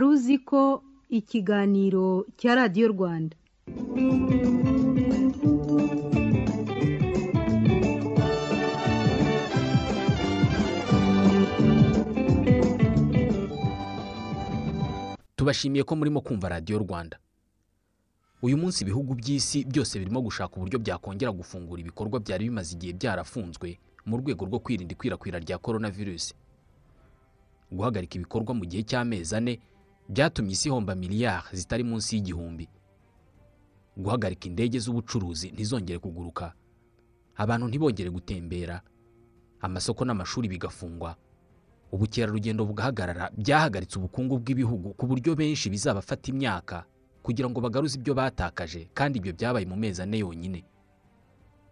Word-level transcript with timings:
wari 0.00 0.12
uzi 0.16 0.36
ko 0.48 0.62
ikiganiro 1.18 2.06
cya 2.38 2.52
radiyo 2.58 2.86
rwanda. 2.94 3.36
Tubashimiye 15.36 15.84
ko 15.84 15.96
murimo 15.96 16.20
kumva 16.20 16.48
radiyo 16.48 16.78
rwanda. 16.78 17.18
Uyu 18.42 18.56
munsi 18.56 18.84
ibihugu 18.84 19.14
by'isi 19.14 19.64
byose 19.64 19.98
birimo 19.98 20.20
gushaka 20.24 20.56
uburyo 20.56 20.78
byakongera 20.80 21.32
gufungura 21.32 21.80
ibikorwa 21.80 22.20
byari 22.20 22.44
bimaze 22.48 22.72
igihe 22.76 22.92
byarafunzwe 22.96 23.76
mu 24.08 24.16
rwego 24.16 24.44
rwo 24.48 24.58
kwirinda 24.64 24.92
ikwirakwira 24.96 25.38
rya 25.44 25.58
korona 25.60 25.90
virusi 25.92 26.32
guhagarika 27.72 28.16
ibikorwa 28.16 28.54
mu 28.56 28.64
gihe 28.64 28.82
cy'amezi 28.82 29.36
ane 29.36 29.60
byatumye 30.10 30.52
isi 30.52 30.68
ihomba 30.68 30.94
miliyari 30.94 31.46
zitari 31.56 31.84
munsi 31.84 32.16
y'igihumbi. 32.16 32.68
Guhagarika 33.96 34.46
indege 34.48 34.78
z'ubucuruzi 34.78 35.50
ntizongere 35.50 35.98
kuguruka. 35.98 36.52
Abantu 37.36 37.68
ntibongere 37.68 38.10
gutembera. 38.10 38.82
Amasoko 39.60 40.04
n'amashuri 40.04 40.48
bigafungwa. 40.48 41.16
Ubukerarugendo 41.92 42.64
bugahagarara 42.66 43.30
byahagaritse 43.36 43.98
ubukungu 43.98 44.38
bw'ibihugu 44.38 44.94
ku 44.94 45.06
buryo 45.06 45.34
benshi 45.34 45.70
bizabafata 45.70 46.30
imyaka 46.30 46.84
kugira 47.22 47.50
ngo 47.50 47.60
bagaruze 47.60 47.98
ibyo 47.98 48.14
batakaje 48.14 48.88
kandi 48.94 49.18
ibyo 49.18 49.32
byabaye 49.34 49.66
mu 49.66 49.76
mezi 49.76 50.02
ane 50.02 50.18
yonyine. 50.22 50.64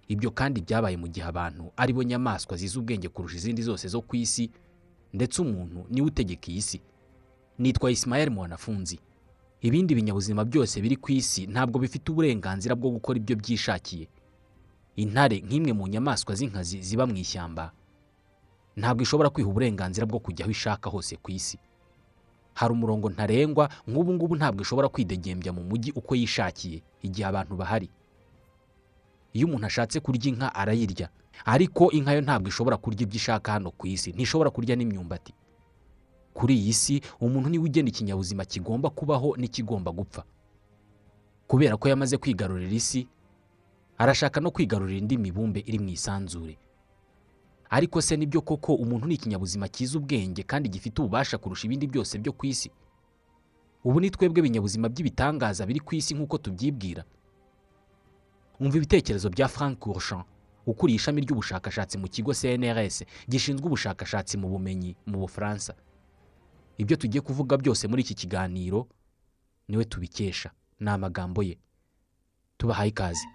Ibyo 0.09 0.31
kandi 0.35 0.61
byabaye 0.67 0.97
mu 0.99 1.07
gihe 1.09 1.27
abantu 1.27 1.71
ari 1.77 1.93
bo 1.95 2.03
nyamaswa 2.03 2.57
zizi 2.59 2.79
ubwenge 2.79 3.09
kurusha 3.09 3.37
izindi 3.39 3.63
zose 3.63 3.89
zo 3.89 4.01
ku 4.03 4.17
isi 4.19 4.51
ndetse 5.15 5.39
umuntu 5.43 5.87
ni 5.91 6.01
we 6.03 6.07
utegeka 6.11 6.51
iyi 6.51 6.63
si. 6.63 6.79
Nitwa 7.59 7.91
Ismael 7.91 8.31
mwanafunzi. 8.31 9.01
Ibindi 9.61 9.95
binyabuzima 9.95 10.45
byose 10.45 10.81
biri 10.81 10.97
ku 10.97 11.13
isi 11.13 11.47
ntabwo 11.47 11.79
bifite 11.83 12.07
uburenganzira 12.13 12.75
bwo 12.79 12.91
gukora 12.95 13.19
ibyo 13.19 13.37
byishakiye. 13.37 14.07
Intare 14.97 15.41
nk'imwe 15.43 15.73
mu 15.75 15.87
nyamaswa 15.91 16.35
z'inkazi 16.35 16.79
ziba 16.83 17.07
mu 17.07 17.17
ishyamba. 17.19 17.73
Ntabwo 18.79 19.03
ishobora 19.03 19.31
kwiha 19.31 19.49
uburenganzira 19.51 20.07
bwo 20.07 20.19
kujya 20.23 20.45
aho 20.47 20.51
ishaka 20.55 20.87
hose 20.91 21.17
ku 21.19 21.31
isi. 21.35 21.59
Hari 22.55 22.73
umurongo 22.73 23.11
ntarengwa 23.11 23.67
nk'ubu 23.87 24.15
ngubu 24.15 24.35
ntabwo 24.39 24.63
ishobora 24.63 24.89
kwidegembya 24.89 25.51
mu 25.53 25.63
mujyi 25.67 25.91
uko 25.95 26.15
yishakiye 26.15 26.83
igihe 27.03 27.27
abantu 27.27 27.57
bahari. 27.59 27.91
Iyo 29.35 29.47
umuntu 29.51 29.67
ashatse 29.67 29.99
kurya 30.01 30.29
inka 30.31 30.55
arayirya 30.55 31.09
ariko 31.45 31.91
inka 31.91 32.13
yo 32.15 32.21
ntabwo 32.23 32.49
ishobora 32.49 32.77
kurya 32.79 33.03
ibyo 33.03 33.17
ishaka 33.19 33.53
hano 33.59 33.71
ku 33.75 33.87
isi 33.91 34.13
ntishobora 34.15 34.51
kurya 34.55 34.77
n'imyumbati. 34.79 35.35
Kuri 36.39 36.55
iyi 36.55 36.73
si 36.73 36.95
umuntu 37.21 37.49
ni 37.51 37.59
we 37.59 37.65
ugena 37.67 37.89
ikinyabuzima 37.91 38.45
kigomba 38.47 38.91
kubaho 38.95 39.35
n'ikigomba 39.37 39.91
gupfa. 39.93 40.23
Kubera 41.51 41.75
ko 41.77 41.89
yamaze 41.91 42.15
kwigarurira 42.17 42.71
isi 42.73 43.09
arashaka 43.99 44.39
no 44.41 44.51
kwigarurira 44.55 44.99
indi 45.03 45.19
mibumbe 45.19 45.61
iri 45.67 45.79
mu 45.83 45.89
isanzure. 45.91 46.55
Ariko 47.71 47.99
se 48.03 48.17
ni 48.17 48.27
byo 48.27 48.41
koko 48.41 48.75
umuntu 48.79 49.07
ni 49.11 49.15
ikinyabuzima 49.19 49.67
cyiza 49.69 49.99
ubwenge 49.99 50.43
kandi 50.47 50.69
gifite 50.71 51.03
ububasha 51.03 51.39
kurusha 51.43 51.67
ibindi 51.67 51.87
byose 51.91 52.19
byo 52.23 52.33
ku 52.33 52.47
isi? 52.47 52.71
Ubu 53.85 53.99
ni 54.01 54.11
twebwe 54.11 54.43
binyabuzima 54.43 54.87
by'ibitangaza 54.89 55.67
biri 55.67 55.81
ku 55.83 55.95
isi 55.99 56.15
nk'uko 56.15 56.39
tubyibwira. 56.39 57.03
Umva 58.61 58.77
ibitekerezo 58.79 59.27
bya 59.31 59.49
frank 59.49 59.79
Courchamp 59.83 60.27
ukuriye 60.67 60.97
ishami 61.03 61.21
ry'ubushakashatsi 61.27 61.99
mu 61.99 62.07
kigo 62.09 62.31
cnrs 62.35 63.03
gishinzwe 63.29 63.67
ubushakashatsi 63.67 64.37
mu 64.39 64.49
bumenyi 64.49 64.95
mu 65.07 65.19
bufaransa. 65.27 65.75
Ibyo 66.83 66.95
tugiye 67.01 67.21
kuvuga 67.27 67.53
byose 67.63 67.83
muri 67.91 68.01
iki 68.05 68.15
kiganiro 68.21 68.81
ni 69.69 69.75
we 69.79 69.85
tubikesha. 69.93 70.49
Ni 70.83 70.89
amagambo 70.95 71.41
ye. 71.49 71.55
Tubahaye 72.59 72.91
ikaze. 72.93 73.27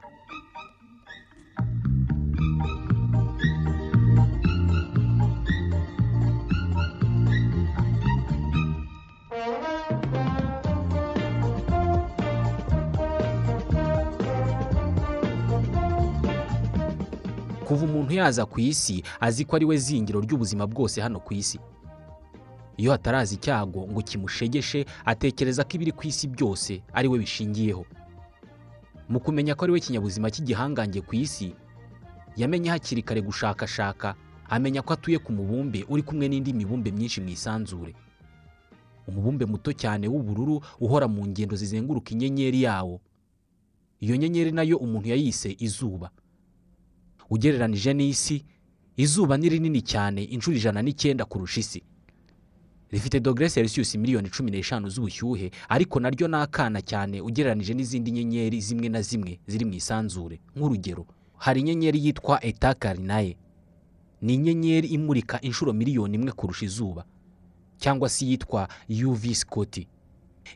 Kuva 17.68 17.86
umuntu 17.86 18.12
yaza 18.20 18.44
ku 18.46 18.58
isi 18.60 18.96
azi 19.26 19.42
ko 19.48 19.52
ari 19.56 19.66
we 19.70 19.76
zingiro 19.86 20.20
ry'ubuzima 20.26 20.64
bwose 20.68 20.98
hano 21.02 21.18
ku 21.26 21.32
isi. 21.34 21.58
Iyo 22.78 22.92
hataraza 22.92 23.36
icyago 23.36 23.88
ngo 23.92 24.02
kimushegeshe 24.02 24.86
atekereza 25.06 25.64
ko 25.64 25.72
ibiri 25.78 25.92
ku 25.94 26.04
isi 26.08 26.28
byose 26.28 26.82
ari 26.94 27.08
we 27.08 27.20
bishingiyeho. 27.20 27.86
Mu 29.10 29.20
kumenya 29.20 29.56
ko 29.56 29.66
ari 29.66 29.74
we 29.74 29.80
kinyabuzima 29.80 30.32
cy'igihangange 30.34 31.02
ku 31.06 31.14
isi 31.16 31.54
yamenye 32.36 32.70
hakiri 32.74 33.02
kare 33.06 33.22
gushakashaka 33.22 34.16
amenya 34.50 34.82
ko 34.82 34.94
atuye 34.98 35.18
ku 35.22 35.30
mubumbe 35.32 35.86
uri 35.90 36.02
kumwe 36.04 36.26
n'indi 36.30 36.54
mibumbe 36.54 36.90
myinshi 36.92 37.22
mu 37.22 37.30
isanzure. 37.30 37.94
Umubumbe 39.08 39.46
muto 39.46 39.70
cyane 39.76 40.08
w'ubururu 40.08 40.62
uhora 40.80 41.08
mu 41.08 41.22
ngendo 41.28 41.56
zizenguruka 41.56 42.12
inyenyeri 42.16 42.62
yawo. 42.66 43.02
Iyo 44.00 44.16
nyenyeri 44.18 44.52
na 44.52 44.64
yo 44.64 44.78
umuntu 44.82 45.10
yayise 45.14 45.56
izuba. 45.60 46.10
Ugereranije 47.30 47.94
n'isi 47.94 48.46
izuba 48.98 49.38
ni 49.38 49.50
rinini 49.50 49.82
cyane 49.82 50.24
inshuro 50.24 50.56
ijana 50.58 50.82
n'icyenda 50.82 51.26
kurusha 51.26 51.60
isi. 51.60 51.80
Rifite 52.94 53.20
dogere 53.20 53.50
selisiyusi 53.50 53.98
miliyoni 53.98 54.30
cumi 54.30 54.52
n'eshanu 54.52 54.90
z'ubushyuhe 54.90 55.52
ariko 55.70 56.00
naryo 56.00 56.28
ni 56.28 56.36
akana 56.38 56.82
cyane 56.82 57.22
ugereranije 57.22 57.74
n'izindi 57.74 58.12
nyenyeri 58.12 58.62
zimwe 58.62 58.90
na 58.90 59.02
zimwe 59.02 59.40
ziri 59.48 59.66
mu 59.66 59.74
isanzure. 59.74 60.40
Nk'urugero 60.56 61.06
hari 61.38 61.60
inyenyeri 61.62 62.06
yitwa 62.06 62.38
etakarinaye 62.46 63.38
ni 64.22 64.34
inyenyeri 64.34 64.88
imurika 64.88 65.42
inshuro 65.42 65.74
miliyoni 65.74 66.16
imwe 66.16 66.32
kurusha 66.32 66.66
izuba 66.66 67.06
cyangwa 67.82 68.10
se 68.10 68.26
iyitwa 68.26 68.68
yuvi 68.88 69.36
sikoti 69.36 69.88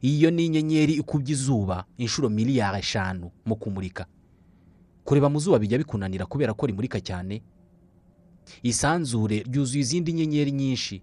iyo 0.01 0.31
ni 0.31 0.45
inyenyeri 0.45 0.93
ikubye 0.93 1.33
izuba 1.33 1.85
inshuro 1.97 2.29
miliyari 2.29 2.79
eshanu 2.79 3.31
mu 3.45 3.55
kumurika. 3.55 4.05
Kureba 5.03 5.29
mu 5.29 5.39
zuba 5.39 5.59
bijya 5.59 5.77
bikunanira 5.77 6.25
kubera 6.25 6.53
ko 6.53 6.65
rimurika 6.67 6.99
cyane. 7.01 7.41
Isanzure 8.63 9.43
ryuzuye 9.43 9.81
izindi 9.81 10.13
nyenyeri 10.13 10.51
nyinshi. 10.51 11.01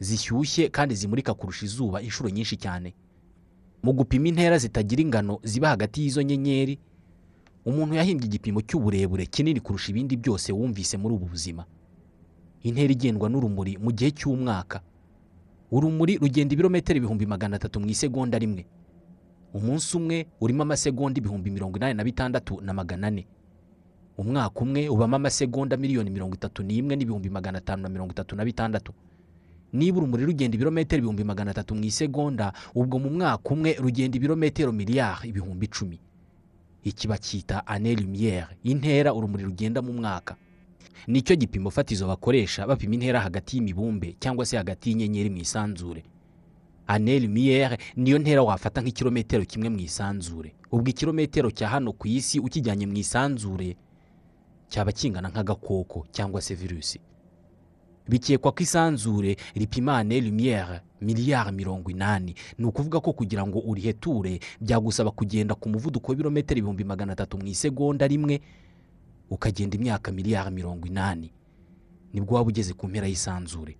Zishyushye 0.00 0.68
kandi 0.68 0.94
zimurika 0.94 1.34
kurusha 1.34 1.64
izuba 1.66 2.02
inshuro 2.02 2.28
nyinshi 2.30 2.56
cyane. 2.56 2.94
Mu 3.82 3.92
gupima 3.92 4.28
intera 4.28 4.58
zitagira 4.58 5.02
ingano 5.02 5.38
ziba 5.44 5.68
hagati 5.68 6.02
y'izo 6.02 6.22
nyenyeri 6.22 6.78
umuntu 7.64 7.94
yahimbye 7.94 8.26
igipimo 8.28 8.60
cy'uburebure 8.60 9.26
kinini 9.26 9.60
kurusha 9.60 9.90
ibindi 9.92 10.16
byose 10.16 10.52
wumvise 10.52 10.96
muri 10.96 11.14
ubu 11.14 11.26
buzima. 11.32 11.64
Intera 12.62 12.92
igendwa 12.92 13.28
n'urumuri 13.28 13.76
mu 13.80 13.92
gihe 13.92 14.10
cy'umwaka. 14.12 14.80
Urumuri 15.70 16.18
rugenda 16.18 16.52
ibirometero 16.54 16.96
ibihumbi 16.98 17.26
magana 17.26 17.56
atatu 17.56 17.80
mu 17.80 17.86
isegonda 17.88 18.38
rimwe. 18.38 18.66
Umunsi 19.54 19.96
umwe 19.96 20.26
urimo 20.40 20.62
amasegonda 20.62 21.18
ibihumbi 21.18 21.50
mirongo 21.50 21.76
inani 21.78 21.94
na 21.94 22.04
bitandatu 22.04 22.60
na 22.60 22.72
magana 22.72 23.06
ane. 23.06 23.26
Umwaka 24.18 24.60
umwe 24.60 24.88
ubamo 24.88 25.16
amasegonda 25.16 25.76
miliyoni 25.76 26.10
mirongo 26.10 26.34
itatu 26.36 26.62
n'imwe 26.62 26.96
n'ibihumbi 26.96 27.30
magana 27.30 27.58
atanu 27.58 27.82
na 27.82 27.88
mirongo 27.88 28.12
itatu 28.12 28.36
na 28.36 28.44
bitandatu. 28.44 28.92
Niba 29.72 29.98
urumuri 29.98 30.24
rugenda 30.24 30.54
ibirometero 30.54 30.98
ibihumbi 30.98 31.24
magana 31.24 31.50
atatu 31.50 31.74
mu 31.74 31.84
isegonda 31.84 32.52
ubwo 32.74 32.98
mu 32.98 33.10
mwaka 33.10 33.50
umwe 33.54 33.74
rugenda 33.78 34.16
ibirometero 34.16 34.72
miliyari 34.72 35.28
ibihumbi 35.28 35.66
icumi. 35.66 35.98
Iki 36.84 37.08
bacyita 37.08 37.66
ane 37.66 37.94
lumiyere 37.94 38.56
intera 38.64 39.14
urumuri 39.14 39.44
rugenda 39.44 39.82
mu 39.82 39.92
mwaka. 39.92 40.36
Nicyo 41.06 41.36
gipimo 41.36 41.70
fatizo 41.70 42.06
bakoresha 42.08 42.66
bapima 42.66 42.94
intera 42.94 43.20
hagati 43.20 43.56
y'imibumbe 43.56 44.16
cyangwa 44.20 44.46
se 44.46 44.56
hagati 44.56 44.90
y'inyenyeri 44.90 45.30
mu 45.30 45.36
isanzure. 45.38 46.02
Ane 46.86 47.20
lumiyere 47.20 47.78
niyo 47.96 48.18
ntera 48.18 48.42
wafata 48.42 48.80
nk'ikirometero 48.82 49.44
kimwe 49.44 49.68
mu 49.68 49.78
isanzure. 49.80 50.52
Ubwo 50.72 50.88
ikirometero 50.90 51.50
cya 51.50 51.68
hano 51.68 51.92
ku 51.92 52.08
isi 52.08 52.40
ukijyanye 52.40 52.86
mu 52.86 52.96
isanzure 52.96 53.76
cyaba 54.68 54.92
kingana 54.92 55.28
nk'agakoko 55.28 56.06
cyangwa 56.10 56.40
se 56.42 56.54
virusi. 56.54 56.98
Bikekwa 58.10 58.52
ko 58.52 58.62
isanzure 58.62 59.36
ripima 59.54 59.98
ane 60.02 60.20
lumiyere 60.20 60.80
miliyari 61.00 61.52
mirongo 61.52 61.90
inani. 61.90 62.34
Ni 62.58 62.64
ukuvuga 62.66 63.00
ko 63.00 63.12
kugira 63.12 63.46
ngo 63.46 63.58
uriheture 63.62 64.40
byagusaba 64.60 65.10
kugenda 65.14 65.54
ku 65.54 65.68
muvuduko 65.70 66.10
w'ibirometero 66.12 66.58
ibihumbi 66.58 66.84
magana 66.84 67.12
atatu 67.14 67.38
mu 67.38 67.46
isegonda 67.46 68.06
rimwe 68.10 68.40
ukagenda 69.30 69.76
imyaka 69.78 70.12
miliyari 70.12 70.50
mirongo 70.50 70.86
inani. 70.86 71.30
Nibwo 72.12 72.34
waba 72.36 72.48
ugeze 72.50 72.74
ku 72.74 72.88
mpera 72.88 73.06
y'isanzure. 73.06 73.76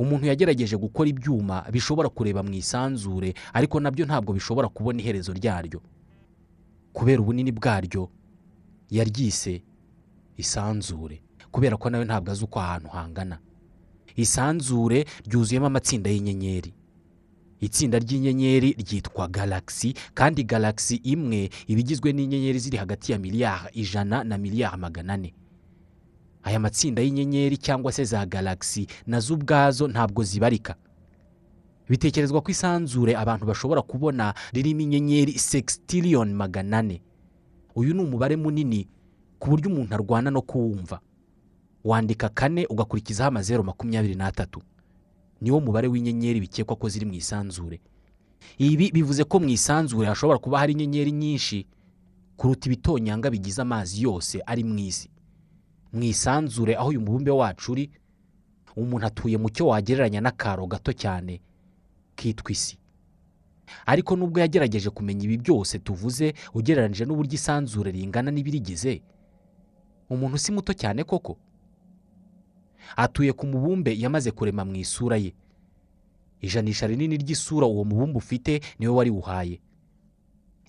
Umuntu 0.00 0.26
yagerageje 0.26 0.76
gukora 0.76 1.08
ibyuma 1.10 1.64
bishobora 1.72 2.08
kureba 2.08 2.42
mu 2.42 2.52
isanzure 2.56 3.34
ariko 3.52 3.80
na 3.80 3.90
byo 3.90 4.04
ntabwo 4.06 4.32
bishobora 4.34 4.68
kubona 4.68 5.00
iherezo 5.00 5.32
ryaryo. 5.32 5.80
Kubera 6.92 7.20
ubunini 7.22 7.52
bwaryo 7.52 8.08
yaryise 8.90 9.62
isanzure. 10.36 11.22
Kubera 11.50 11.76
ko 11.76 11.90
nawe 11.90 12.04
ntabwo 12.04 12.30
azi 12.32 12.44
uko 12.44 12.60
ahantu 12.60 12.88
hangana. 12.88 13.38
Isanzure 14.16 15.04
ryuzuyemo 15.26 15.66
amatsinda 15.66 16.10
y'inyenyeri. 16.10 16.74
Itsinda 17.60 17.98
ry'inyenyeri 17.98 18.72
ryitwa 18.72 19.28
galagisi 19.28 19.94
kandi 20.14 20.44
galagisi 20.44 20.96
imwe 21.04 21.50
iba 21.68 21.80
igizwe 21.80 22.12
n'inyenyeri 22.12 22.58
ziri 22.58 22.76
hagati 22.76 23.12
ya 23.12 23.18
miliyari 23.18 23.68
ijana 23.72 24.24
na 24.24 24.38
miliyari 24.38 24.76
magana 24.76 25.12
ane. 25.14 25.34
Aya 26.42 26.60
matsinda 26.60 27.02
y'inyenyeri 27.02 27.56
cyangwa 27.56 27.92
se 27.92 28.04
za 28.04 28.26
galagisi 28.26 28.86
na 29.06 29.20
zo 29.20 29.34
ubwazo 29.34 29.88
ntabwo 29.88 30.24
zibarika. 30.24 30.74
Bitekerezwa 31.88 32.40
ko 32.40 32.50
isanzure 32.50 33.16
abantu 33.16 33.46
bashobora 33.46 33.82
kubona 33.82 34.34
ririmo 34.52 34.80
inyenyeri 34.80 35.32
segistiliyoni 35.38 36.34
magana 36.34 36.78
ane. 36.78 37.02
Uyu 37.74 37.94
ni 37.94 38.00
umubare 38.02 38.36
munini 38.36 38.88
ku 39.38 39.50
buryo 39.50 39.68
umuntu 39.70 39.94
arwana 39.94 40.30
no 40.30 40.42
kuwumva 40.42 41.00
wandika 41.84 42.28
kane 42.28 42.66
ugakurikizaho 42.66 43.28
amazeru 43.28 43.64
makumyabiri 43.64 44.14
n'atatu. 44.14 44.62
Niwo 45.40 45.60
mubare 45.60 45.88
w'inyenyeri 45.88 46.40
bikekwa 46.40 46.76
ko 46.76 46.88
ziri 46.88 47.06
mu 47.06 47.14
isanzure. 47.14 47.80
Ibi 48.58 48.90
bivuze 48.92 49.24
ko 49.24 49.40
mu 49.40 49.48
isanzure 49.48 50.06
hashobora 50.08 50.38
kuba 50.38 50.58
hari 50.58 50.72
inyenyeri 50.72 51.12
nyinshi 51.12 51.66
kuruta 52.36 52.66
ibitonyanga 52.68 53.30
bigize 53.30 53.62
amazi 53.62 54.02
yose 54.02 54.40
ari 54.46 54.64
mu 54.64 54.78
isi. 54.78 55.08
Mu 55.92 56.02
isanzure 56.04 56.76
aho 56.76 56.88
uyu 56.88 57.00
mubumbe 57.00 57.30
wacu 57.30 57.72
uri 57.72 57.90
umuntu 58.76 59.06
atuye 59.06 59.36
mu 59.36 59.48
cyo 59.50 59.66
wagereranya 59.66 60.20
n'akaro 60.20 60.66
gato 60.66 60.92
cyane 60.92 61.40
kitwa 62.16 62.52
isi. 62.52 62.76
Ariko 63.86 64.16
nubwo 64.16 64.40
yagerageje 64.40 64.90
kumenya 64.90 65.24
ibi 65.24 65.36
byose 65.40 65.78
tuvuze 65.78 66.34
ugereranyije 66.54 67.04
n'uburyo 67.08 67.34
isanzure 67.34 67.90
ringana 67.92 68.30
n'ibirigize 68.30 69.00
umuntu 70.10 70.38
si 70.38 70.52
muto 70.52 70.72
cyane 70.74 71.04
koko? 71.04 71.36
Atuye 72.96 73.32
ku 73.32 73.46
mubumbe 73.46 73.94
yamaze 73.98 74.30
kurema 74.30 74.64
mu 74.64 74.74
isura 74.76 75.16
ye. 75.16 75.32
Ijanisha 76.40 76.86
rinini 76.86 77.16
ry'isura 77.20 77.66
uwo 77.66 77.84
mubumbe 77.84 78.18
ufite 78.18 78.60
ni 78.78 78.86
we 78.88 78.94
wariwuhaye 78.94 79.60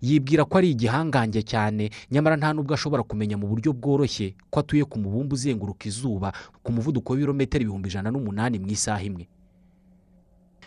yibwira 0.01 0.45
ko 0.49 0.57
ari 0.57 0.71
igihangange 0.73 1.41
cyane 1.45 1.89
nyamara 2.11 2.33
nta 2.37 2.53
nubwo 2.57 2.73
ashobora 2.73 3.03
kumenya 3.05 3.37
mu 3.37 3.45
buryo 3.47 3.69
bworoshye 3.73 4.33
ko 4.49 4.59
atuye 4.65 4.81
ku 4.89 4.97
mubumbe 4.99 5.33
uzenguruka 5.37 5.85
izuba 5.85 6.33
ku 6.65 6.71
muvuduko 6.73 7.13
w'ibirometero 7.13 7.61
ibihumbi 7.61 7.85
ijana 7.89 8.09
n'umunani 8.11 8.57
mu 8.59 8.65
isaha 8.73 9.03
imwe. 9.05 9.29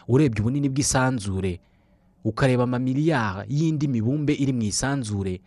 Urebye 0.09 0.39
ubunini 0.41 0.69
bw'isanzure 0.71 1.59
ukareba 2.25 2.63
amamiliyari 2.63 3.51
y'indi 3.51 3.89
mibumbe 3.91 4.33
iri 4.39 4.53
mu 4.55 4.63
isanzure 4.63 5.41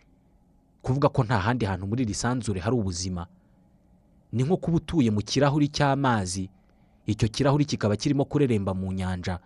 kuvuga 0.84 1.08
ko 1.08 1.24
nta 1.24 1.38
handi 1.40 1.64
hantu 1.64 1.86
muri 1.88 2.02
iri 2.04 2.14
sanzure 2.14 2.60
hari 2.60 2.76
ubuzima. 2.76 3.24
Ni 4.32 4.42
nko 4.44 4.56
kuba 4.56 4.76
utuye 4.76 5.10
mu 5.10 5.20
kirahuri 5.22 5.68
cy'amazi. 5.68 6.50
Icyo 7.06 7.28
kirahuri 7.28 7.64
kikaba 7.64 7.96
kirimo 7.96 8.24
kureremba 8.24 8.74
mu 8.74 8.92
nyanja. 8.92 9.38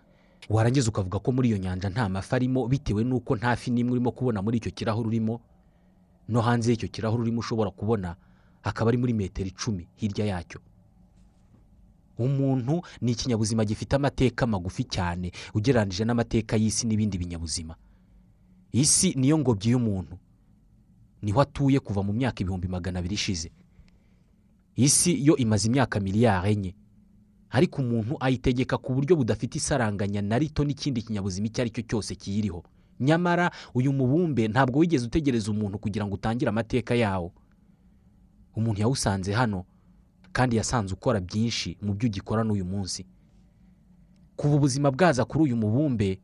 Warangiza 0.49 0.89
ukavuga 0.91 1.19
ko 1.19 1.31
muri 1.31 1.49
iyo 1.49 1.57
nyanja 1.57 1.89
nta 1.89 2.09
mafi 2.09 2.35
arimo 2.35 2.67
bitewe 2.67 3.03
n'uko 3.03 3.35
nta 3.35 3.55
fi 3.55 3.71
n'imwe 3.71 3.91
urimo 3.95 4.11
kubona 4.11 4.41
muri 4.43 4.57
icyo 4.59 4.71
kirahuri 4.75 5.07
urimo. 5.07 5.39
No 6.27 6.41
hanze 6.41 6.71
y'icyo 6.71 6.87
kirahuri 6.91 7.21
urimo 7.23 7.39
ushobora 7.39 7.71
kubona 7.71 8.15
akaba 8.63 8.89
ari 8.91 8.97
muri 8.99 9.13
metero 9.15 9.47
icumi 9.47 9.87
hirya 9.95 10.25
yacyo. 10.25 10.59
Umuntu 12.17 12.81
ni 13.01 13.11
ikinyabuzima 13.11 13.65
gifite 13.65 13.95
amateka 13.95 14.45
magufi 14.47 14.83
cyane 14.83 15.31
ugereranyije 15.55 16.03
n'amateka 16.05 16.55
y'isi 16.59 16.87
n'ibindi 16.87 17.17
binyabuzima. 17.17 17.75
Isi 18.71 19.13
niyo 19.15 19.37
ngobyi 19.39 19.71
y'umuntu. 19.71 20.17
Niho 21.23 21.39
atuye 21.41 21.79
kuva 21.79 22.03
mu 22.03 22.13
myaka 22.13 22.41
ibihumbi 22.43 22.67
magana 22.67 22.99
abiri 22.99 23.15
ishize. 23.15 23.51
Isi 24.75 25.25
yo 25.27 25.35
imaze 25.37 25.67
imyaka 25.67 25.99
miliyari 25.99 26.51
enye. 26.51 26.75
Ariko 27.49 27.81
umuntu 27.81 28.17
ayitegeka 28.19 28.77
ku 28.77 28.93
buryo 28.93 29.15
budafite 29.15 29.55
isaranganya 29.57 30.21
na 30.21 30.39
rito 30.41 30.63
n'ikindi 30.65 31.01
kinyabuzima 31.05 31.47
icyo 31.47 31.61
ari 31.61 31.69
cyo 31.71 31.81
cyose 31.85 32.15
kiyiriho. 32.15 32.63
Nyamara 32.99 33.51
uyu 33.73 33.93
mubumbe 33.93 34.47
ntabwo 34.47 34.79
wigeze 34.79 35.05
utegereza 35.05 35.51
umuntu 35.51 35.77
kugira 35.79 36.05
ngo 36.05 36.15
utangire 36.15 36.49
amateka 36.49 36.95
yawo. 36.95 37.31
Umuntu 38.55 38.81
yawusanze 38.81 39.33
hano 39.33 39.65
kandi 40.31 40.55
yasanze 40.57 40.93
ukora 40.93 41.19
byinshi 41.21 41.77
mu 41.81 41.93
byo 41.93 42.07
ugikora 42.09 42.41
n'uyu 42.43 42.65
munsi. 42.65 43.05
Kuva 44.35 44.55
ubuzima 44.57 44.89
bwaza 44.91 45.25
kuri 45.25 45.43
uyu 45.43 45.57
mubumbe 45.57 46.19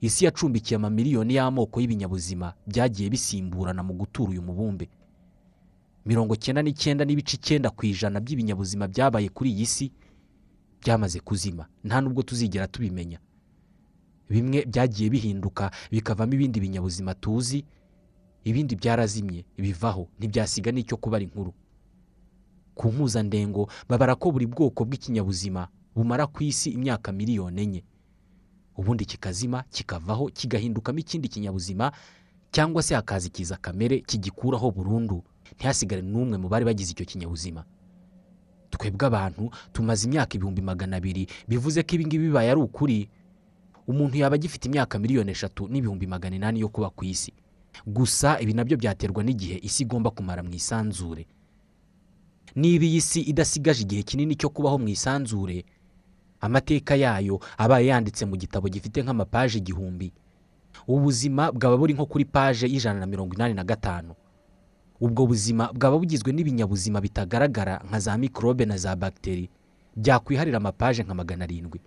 isi 0.00 0.24
yacumbikiye 0.28 0.76
amamiliyoni 0.76 1.34
y'amoko 1.34 1.80
y'ibinyabuzima 1.80 2.52
byagiye 2.68 3.08
bisimburana 3.10 3.80
mu 3.82 3.94
gutura 3.96 4.30
uyu 4.36 4.42
mubumbe. 4.44 4.88
Mirongo 6.08 6.34
icyenda 6.34 6.62
n'icyenda 6.64 7.04
n'ibice 7.04 7.36
icyenda 7.36 7.68
ku 7.70 7.84
ijana 7.86 8.16
by'ibinyabuzima 8.20 8.88
byabaye 8.88 9.28
kuri 9.28 9.50
iyi 9.52 9.66
si 9.66 9.86
byamaze 10.80 11.20
kuzima. 11.20 11.66
Nta 11.84 12.00
nubwo 12.00 12.22
tuzigera 12.24 12.66
tubimenya. 12.68 13.18
Bimwe 14.30 14.64
byagiye 14.66 15.10
bihinduka 15.10 15.70
bikavamo 15.92 16.32
ibindi 16.34 16.60
binyabuzima 16.60 17.14
tuzi 17.14 17.64
ibindi 18.44 18.76
byarazimye 18.76 19.44
bivaho. 19.58 20.08
Ntibyasiga 20.18 20.72
n'icyo 20.72 20.96
kubara 20.96 21.24
inkuru 21.24 21.52
ku 22.78 22.92
mpuzandengo 22.94 23.66
babara 23.90 24.14
ko 24.14 24.30
buri 24.30 24.46
bwoko 24.46 24.84
bw'ikinyabuzima 24.86 25.66
bumara 25.94 26.26
ku 26.30 26.42
isi 26.46 26.70
imyaka 26.78 27.12
miliyoni 27.12 27.62
enye. 27.62 27.82
Ubundi 28.78 29.04
kikazima 29.04 29.64
kikavaho 29.70 30.26
kigahindukamo 30.30 30.98
ikindi 31.02 31.28
kinyabuzima 31.28 31.90
cyangwa 32.54 32.82
se 32.82 32.94
hakaza 32.94 33.26
ikiza 33.26 33.56
kamere 33.58 34.00
kigikuraho 34.06 34.70
burundu. 34.70 35.24
Ntihasigare 35.56 36.02
n'umwe 36.02 36.36
mu 36.38 36.48
bari 36.48 36.64
bagize 36.64 36.92
icyo 36.92 37.04
kinyabuzima. 37.06 37.64
Twebwe 38.70 39.06
abantu 39.06 39.50
tumaze 39.72 40.04
imyaka 40.08 40.36
ibihumbi 40.36 40.60
magana 40.62 40.96
abiri 41.00 41.24
bivuze 41.48 41.80
ko 41.82 41.90
ibingibi 41.96 42.28
bibaye 42.28 42.50
ari 42.52 42.60
ukuri. 42.60 43.08
Umuntu 43.88 44.16
yaba 44.20 44.34
agifite 44.36 44.68
imyaka 44.68 44.98
miliyoni 45.00 45.30
eshatu 45.32 45.68
n'ibihumbi 45.68 46.06
magana 46.06 46.36
inani 46.36 46.60
yo 46.60 46.68
kuba 46.68 46.90
ku 46.92 47.04
isi. 47.08 47.32
Gusa 47.86 48.36
ibi 48.40 48.52
na 48.52 48.64
byo 48.64 48.76
byaterwa 48.76 49.24
n'igihe 49.24 49.56
isi 49.64 49.82
igomba 49.88 50.10
kumara 50.12 50.42
mu 50.44 50.52
isanzure. 50.52 51.24
Niba 52.56 52.84
iyi 52.84 53.00
si 53.00 53.20
idasigaje 53.24 53.82
igihe 53.88 54.02
kinini 54.02 54.36
cyo 54.36 54.48
kubaho 54.52 54.76
mu 54.78 54.88
isanzure 54.88 55.64
amateka 56.40 56.96
yayo 56.96 57.40
abaye 57.58 57.86
yanditse 57.88 58.24
mu 58.28 58.36
gitabo 58.36 58.68
gifite 58.68 59.00
nk'amapaje 59.02 59.58
igihumbi. 59.58 60.12
Ubuzima 60.86 61.52
bwaba 61.52 61.76
buri 61.76 61.94
nko 61.96 62.06
kuri 62.06 62.24
paje 62.24 62.66
y'ijana 62.68 63.00
na 63.00 63.06
mirongo 63.06 63.34
inani 63.34 63.54
na 63.54 63.64
gatanu. 63.64 64.14
Ubwo 65.00 65.26
buzima 65.26 65.72
bwaba 65.72 65.98
bugizwe 65.98 66.32
n'ibinyabuzima 66.32 67.00
bitagaragara 67.00 67.80
nka 67.88 67.98
za 68.00 68.18
mikorobe 68.18 68.64
na 68.66 68.76
za 68.76 68.96
bagiteri 68.96 69.50
byakwiharira 69.96 70.56
amapaje 70.56 71.02
nka 71.02 71.14
magana 71.14 71.44
arindwi. 71.44 71.80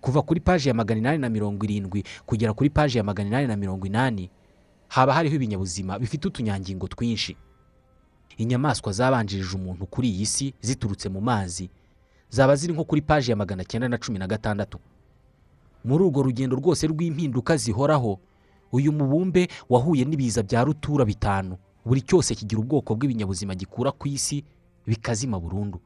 Kuva 0.00 0.22
kuri 0.22 0.40
paje 0.40 0.68
ya 0.68 0.74
magana 0.74 0.98
inani 0.98 1.18
na 1.18 1.28
mirongo 1.28 1.64
irindwi 1.64 2.04
kugera 2.26 2.52
kuri 2.52 2.70
paje 2.70 2.98
ya 2.98 3.04
magana 3.04 3.28
inani 3.28 3.46
na 3.46 3.56
mirongo 3.56 3.86
inani 3.86 4.30
haba 4.88 5.14
hariho 5.14 5.34
ibinyabuzima 5.36 5.98
bifite 5.98 6.28
utunyangingo 6.28 6.88
twinshi. 6.88 7.36
Inyamaswa 8.36 8.92
zabanjirije 8.92 9.56
umuntu 9.56 9.86
kuri 9.86 10.08
iyi 10.10 10.26
si 10.26 10.54
ziturutse 10.60 11.08
mu 11.08 11.20
mazi 11.20 11.70
zaba 12.30 12.56
ziri 12.56 12.72
nko 12.72 12.84
kuri 12.84 13.02
paji 13.02 13.30
ya 13.30 13.36
magana 13.36 13.64
cyenda 13.64 13.88
na 13.88 13.98
cumi 13.98 14.18
na 14.18 14.26
gatandatu. 14.26 14.78
Muri 15.84 16.04
urwo 16.04 16.22
rugendo 16.22 16.56
rwose 16.56 16.86
rw'impinduka 16.86 17.56
zihoraho 17.56 18.18
uyu 18.72 18.92
mubumbe 18.92 19.48
wahuye 19.68 20.04
n'ibiza 20.04 20.42
bya 20.42 20.64
rutura 20.64 21.04
bitanu. 21.04 21.56
Buri 21.84 22.00
cyose 22.02 22.34
kigira 22.34 22.60
ubwoko 22.62 22.94
bw'ibinyabuzima 22.94 23.54
gikura 23.54 23.90
ku 23.92 24.08
isi 24.08 24.44
bikazima 24.86 25.40
burundu. 25.40 25.80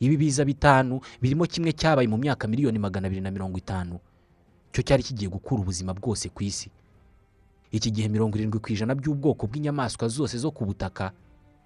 Ibi 0.00 0.16
biza 0.16 0.44
bitanu 0.44 1.00
birimo 1.22 1.46
kimwe 1.46 1.72
cyabaye 1.72 2.08
mu 2.08 2.16
myaka 2.18 2.48
miliyoni 2.48 2.78
magana 2.78 3.06
abiri 3.06 3.20
na 3.20 3.30
mirongo 3.30 3.58
itanu. 3.58 3.98
Cyo 4.72 4.82
cyari 4.82 5.02
kigiye 5.02 5.30
gukura 5.30 5.62
ubuzima 5.62 5.94
bwose 5.94 6.28
ku 6.28 6.42
isi. 6.42 6.70
Iki 7.70 7.90
gihe 7.90 8.08
mirongo 8.08 8.38
irindwi 8.38 8.60
ku 8.62 8.72
ijana 8.72 8.94
by'ubwoko 8.94 9.46
bw'inyamaswa 9.46 10.08
zose 10.08 10.38
zo 10.38 10.50
ku 10.50 10.64
butaka 10.64 11.12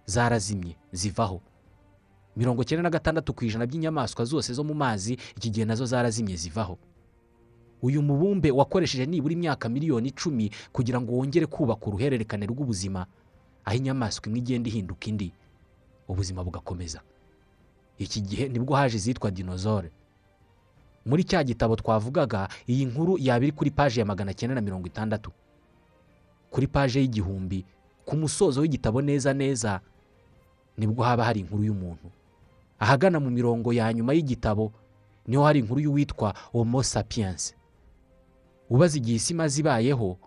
zarazimye 0.06 0.76
zivaho. 0.92 1.40
Mirongo 2.36 2.62
icyenda 2.64 2.82
na 2.82 2.90
gatandatu 2.90 3.32
ku 3.36 3.44
ijana 3.44 3.66
by'inyamaswa 3.68 4.24
zose 4.24 4.52
zo 4.52 4.64
mu 4.64 4.74
mazi 4.74 5.16
iki 5.36 5.50
gihe 5.52 5.64
na 5.68 5.74
zo 5.76 5.84
zarazimye 5.86 6.36
zivaho. 6.36 6.78
Uyu 7.82 8.02
mubumbe 8.02 8.50
wakoresheje 8.50 9.06
nibura 9.06 9.32
imyaka 9.34 9.68
miliyoni 9.68 10.08
icumi 10.08 10.50
kugira 10.72 11.00
ngo 11.00 11.12
wongere 11.12 11.46
kubaka 11.46 11.86
uruhererekane 11.86 12.46
rw'ubuzima 12.46 13.06
aho 13.64 13.76
inyamaswa 13.76 14.26
imwe 14.26 14.38
igenda 14.38 14.68
ihinduka 14.70 15.06
indi 15.06 15.32
ubuzima 16.08 16.44
bugakomeza. 16.44 17.00
Iki 17.98 18.20
gihe 18.20 18.48
ni 18.48 18.58
bwo 18.58 18.74
haje 18.76 18.96
izitwa 18.96 19.30
dinozore 19.30 19.90
muri 21.06 21.24
cya 21.24 21.44
gitabo 21.44 21.76
twavugaga 21.76 22.48
iyi 22.68 22.84
nkuru 22.86 23.18
yaba 23.18 23.44
iri 23.44 23.52
kuri 23.52 23.70
paji 23.70 24.00
ya 24.00 24.06
magana 24.06 24.34
cyenda 24.34 24.54
na 24.54 24.60
mirongo 24.60 24.86
itandatu. 24.86 25.30
Kuri 26.50 26.66
paje 26.66 27.00
y'igihumbi 27.00 27.64
ku 28.04 28.16
musozo 28.16 28.60
w'igitabo 28.60 29.02
neza 29.02 29.34
neza 29.34 29.80
ni 30.78 30.86
bwo 30.86 31.02
haba 31.04 31.24
hari 31.24 31.40
inkuru 31.40 31.64
y'umuntu. 31.64 32.10
Ahagana 32.78 33.20
mu 33.20 33.30
mirongo 33.30 33.72
ya 33.72 33.92
nyuma 33.92 34.12
y'igitabo 34.14 34.72
ni 35.26 35.36
ho 35.36 35.44
hari 35.44 35.58
inkuru 35.62 35.80
y'uwitwa 35.80 36.34
homo 36.52 36.82
sapiens. 36.82 37.54
Ubaze 38.70 38.98
igihe 38.98 39.16
isi 39.16 39.32
imaze 39.32 39.60
ibayeho 39.60 40.18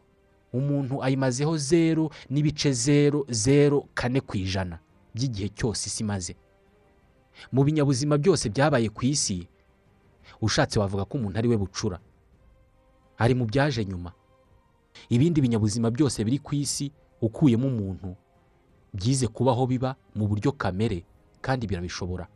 umuntu 0.57 1.03
ayimazeho 1.03 1.57
zeru 1.57 2.09
n'ibice 2.29 2.71
zeru 2.73 3.25
zeru 3.29 3.87
kane 3.93 4.19
ku 4.21 4.37
ijana 4.37 4.79
by'igihe 5.15 5.49
cyose 5.57 5.87
isi 5.89 6.03
imaze. 6.03 6.33
Mu 7.51 7.63
binyabuzima 7.63 8.15
byose 8.17 8.49
byabaye 8.49 8.89
ku 8.89 9.05
isi 9.05 9.47
ushatse 10.41 10.79
wavuga 10.79 11.05
ko 11.05 11.17
umuntu 11.17 11.37
ari 11.39 11.47
we 11.47 11.57
bucura. 11.57 11.99
Ari 13.17 13.33
mu 13.35 13.45
byaje 13.45 13.85
nyuma. 13.85 14.11
Ibindi 15.09 15.41
binyabuzima 15.41 15.91
byose 15.91 16.23
biri 16.23 16.39
ku 16.39 16.55
isi 16.55 16.91
ukuyemo 17.21 17.67
umuntu 17.67 18.15
byize 18.95 19.27
kubaho 19.27 19.67
biba 19.67 19.95
mu 20.15 20.27
buryo 20.27 20.51
kamere 20.51 21.03
kandi 21.41 21.67
birabishobora. 21.67 22.27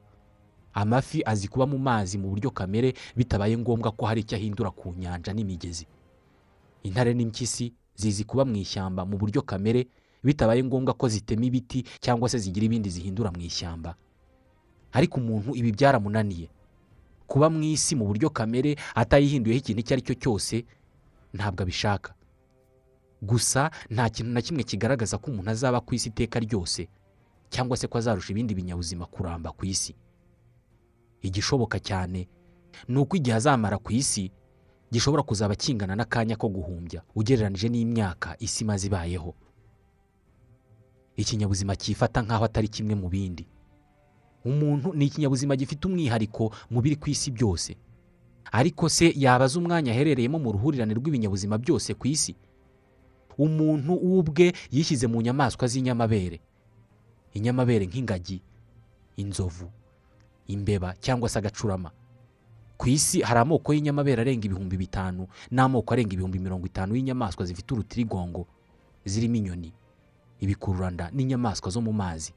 Amafi 0.74 1.24
azi 1.26 1.48
kuba 1.48 1.66
mu 1.66 1.78
mazi 1.80 2.18
mu 2.18 2.30
buryo 2.30 2.52
kamere 2.52 2.94
bitabaye 3.16 3.58
ngombwa 3.58 3.92
ko 3.92 4.06
hari 4.06 4.22
icyo 4.22 4.36
ahindura 4.38 4.72
ku 4.72 4.94
nyanja 4.98 5.34
n'imigezi. 5.34 5.88
Intare 6.84 7.12
n'impyisi 7.14 7.74
zizi 8.00 8.24
kuba 8.24 8.46
mu 8.48 8.56
ishyamba 8.56 9.04
mu 9.06 9.18
buryo 9.20 9.42
kamere 9.44 9.88
bitabaye 10.24 10.64
ngombwa 10.64 10.94
ko 10.96 11.08
zitema 11.12 11.44
ibiti 11.46 11.84
cyangwa 12.00 12.30
se 12.32 12.38
zigira 12.40 12.66
ibindi 12.66 12.90
zihindura 12.90 13.32
mu 13.32 13.42
ishyamba. 13.44 13.96
Ariko 14.92 15.20
umuntu 15.20 15.52
ibi 15.56 15.72
byaramunaniye. 15.76 16.48
Kuba 17.28 17.50
mu 17.52 17.62
isi 17.64 17.96
mu 17.96 18.06
buryo 18.08 18.30
kamere 18.32 18.76
atayihinduyeho 18.96 19.60
ikintu 19.62 19.80
icyo 19.84 19.94
ari 19.96 20.02
cyo 20.08 20.16
cyose 20.16 20.56
ntabwo 21.36 21.62
abishaka. 21.64 22.14
Gusa 23.22 23.70
nta 23.92 24.10
kintu 24.10 24.32
na 24.32 24.42
kimwe 24.42 24.64
kigaragaza 24.64 25.18
ko 25.20 25.32
umuntu 25.32 25.50
azaba 25.52 25.80
ku 25.84 25.92
isi 25.96 26.08
iteka 26.10 26.40
ryose 26.40 26.88
cyangwa 27.52 27.78
se 27.78 27.86
ko 27.88 27.98
azarusha 28.00 28.32
ibindi 28.32 28.56
binyabuzima 28.56 29.06
kuramba 29.06 29.52
ku 29.52 29.66
isi. 29.68 29.92
Igishoboka 31.22 31.80
cyane 31.80 32.28
ni 32.88 32.98
uko 32.98 33.16
igihe 33.20 33.36
azamara 33.36 33.78
ku 33.78 33.92
isi 33.92 34.32
gishobora 34.92 35.24
kuzaba 35.24 35.56
kingana 35.56 35.96
n'akanya 35.96 36.36
ko 36.36 36.50
guhumbya 36.50 37.02
ugereranije 37.16 37.70
n'imyaka 37.70 38.36
isi 38.40 38.64
imaze 38.64 38.88
ibayeho. 38.88 39.34
Ikinyabuzima 41.18 41.76
cyifata 41.76 42.22
nk'aho 42.24 42.46
atari 42.46 42.68
kimwe 42.68 42.96
mu 42.96 43.10
bindi. 43.10 43.46
Umuntu 44.46 44.94
ni 44.96 45.06
ikinyabuzima 45.06 45.56
gifite 45.56 45.84
umwihariko 45.88 46.52
mu 46.72 46.80
biri 46.82 46.96
ku 46.96 47.10
isi 47.12 47.32
byose. 47.32 47.76
Ariko 48.52 48.90
se 48.90 49.14
yabaza 49.16 49.60
umwanya 49.60 49.92
aherereyemo 49.92 50.40
mu 50.40 50.50
ruhurirane 50.56 50.94
rw'ibinyabuzima 50.96 51.58
byose 51.60 51.94
ku 51.94 52.08
isi? 52.08 52.36
Umuntu 53.38 53.94
ubwe 53.94 54.54
yishyize 54.72 55.08
mu 55.08 55.22
nyamaswa 55.22 55.68
z'inyamabere. 55.68 56.40
Inyamabere 57.36 57.86
nk'ingagi 57.86 58.42
inzovu 59.20 59.68
imbeba 60.48 60.96
cyangwa 61.04 61.30
se 61.30 61.38
agacurama. 61.40 61.92
Ku 62.80 62.88
isi 62.90 63.20
hari 63.22 63.40
amoko 63.44 63.74
y'inyamabere 63.76 64.22
arenga 64.24 64.46
ibihumbi 64.48 64.78
bitanu 64.80 65.28
n'amoko 65.52 65.90
arenga 65.94 66.14
ibihumbi 66.16 66.40
mirongo 66.40 66.64
itanu 66.72 66.96
y'inyamaswa 66.96 67.44
zifite 67.46 67.70
urutirigongo 67.76 68.48
zirimo 69.06 69.36
inyoni. 69.36 69.74
Ibikururanda 70.40 71.12
n'inyamaswa 71.12 71.68
zo 71.72 71.82
mu 71.84 71.92
mazi. 71.94 72.32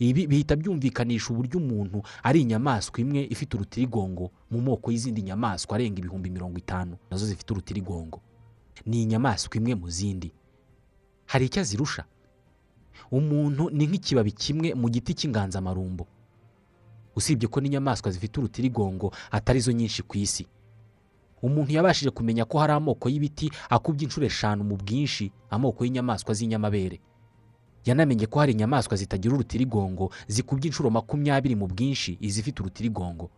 Ibi 0.00 0.26
bihita 0.26 0.56
byumvikanisha 0.56 1.30
uburyo 1.30 1.60
umuntu 1.62 2.02
ari 2.22 2.40
inyamaswa 2.42 2.98
imwe 3.00 3.20
ifite 3.30 3.54
urutirigongo 3.54 4.30
mu 4.50 4.58
moko 4.60 4.90
y'izindi 4.90 5.22
nyamaswa 5.22 5.74
arenga 5.78 5.98
ibihumbi 6.02 6.30
mirongo 6.34 6.58
itanu 6.58 6.96
na 7.10 7.14
zo 7.16 7.26
zifite 7.30 7.52
urutirigongo. 7.54 8.18
Ni 8.86 9.02
inyamaswa 9.06 9.54
imwe 9.56 9.74
mu 9.78 9.86
zindi. 9.90 10.32
Hari 11.30 11.46
icyo 11.46 11.60
azirusha? 11.62 12.04
Umuntu 13.10 13.70
ni 13.70 13.86
nk'ikibabi 13.86 14.32
kimwe 14.34 14.74
mu 14.74 14.90
giti 14.90 15.14
cy'inganzamarumbo. 15.14 16.06
Usibye 17.16 17.48
ko 17.48 17.60
n'inyamaswa 17.60 18.10
zifite 18.10 18.38
urutirigongo 18.40 19.12
atari 19.30 19.60
zo 19.60 19.72
nyinshi 19.72 20.02
ku 20.02 20.18
isi. 20.18 20.46
Umuntu 21.42 21.72
yabashije 21.72 22.10
kumenya 22.10 22.44
ko 22.44 22.58
hari 22.60 22.72
amoko 22.76 23.08
y'ibiti 23.08 23.50
akubye 23.70 24.04
inshuro 24.04 24.26
eshanu 24.26 24.64
mu 24.64 24.76
bwinshi 24.76 25.32
amoko 25.50 25.84
y'inyamaswa 25.84 26.34
z'inyamabere. 26.34 27.00
Yanamenye 27.84 28.26
ko 28.28 28.38
hari 28.44 28.52
inyamaswa 28.52 28.96
zitagira 28.96 29.34
urutirigongo 29.34 30.12
zikubye 30.28 30.66
inshuro 30.68 30.90
makumyabiri 30.92 31.56
mu 31.56 31.66
bwinshi 31.66 32.18
izifite 32.20 32.60
urutirigongo. 32.60 33.30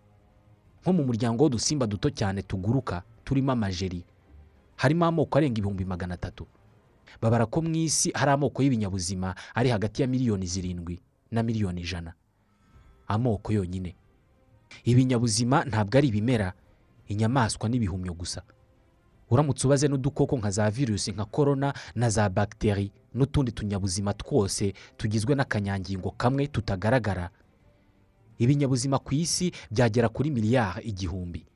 Nko 0.83 0.91
mu 0.93 1.02
muryango 1.07 1.43
w'udusimba 1.47 1.87
duto 1.87 2.11
cyane 2.11 2.43
tuguruka 2.43 3.02
turimo 3.25 3.52
amajeri 3.55 4.02
harimo 4.76 5.07
amoko 5.07 5.38
arenga 5.38 5.59
ibihumbi 5.62 5.85
magana 5.87 6.14
atatu. 6.19 6.47
Babara 7.23 7.47
ko 7.47 7.62
mu 7.62 7.71
isi 7.87 8.11
hari 8.14 8.31
amoko 8.35 8.62
y'ibinyabuzima 8.62 9.35
ari 9.55 9.71
hagati 9.71 10.02
ya 10.02 10.09
miliyoni 10.11 10.47
zirindwi 10.47 10.99
na 11.31 11.43
miliyoni 11.43 11.81
ijana. 11.87 12.12
Amoko 13.07 13.53
yonyine. 13.53 13.97
Ibinyabuzima 14.85 15.65
ntabwo 15.65 15.99
ari 15.99 16.09
ibimera 16.09 16.53
inyamaswa 17.07 17.69
n'ibihumyo 17.69 18.13
gusa. 18.15 18.43
Uramutse 19.31 19.67
ubaze 19.67 19.89
n'udukoko 19.89 20.37
nka 20.39 20.51
za 20.51 20.71
virusi 20.71 21.13
nka 21.13 21.25
korona 21.25 21.75
na 21.95 22.11
za 22.11 22.29
bagiteri 22.29 22.93
n'utundi 23.15 23.53
tunyabuzima 23.53 24.13
twose 24.15 24.73
tugizwe 24.97 25.35
n'akanyangingo 25.35 26.11
kamwe 26.11 26.47
tutagaragara. 26.47 27.31
Ibinyabuzima 28.39 28.99
ku 28.99 29.15
isi 29.15 29.53
byagera 29.71 30.09
kuri 30.09 30.31
miliyari 30.31 30.85
igihumbi. 30.89 31.47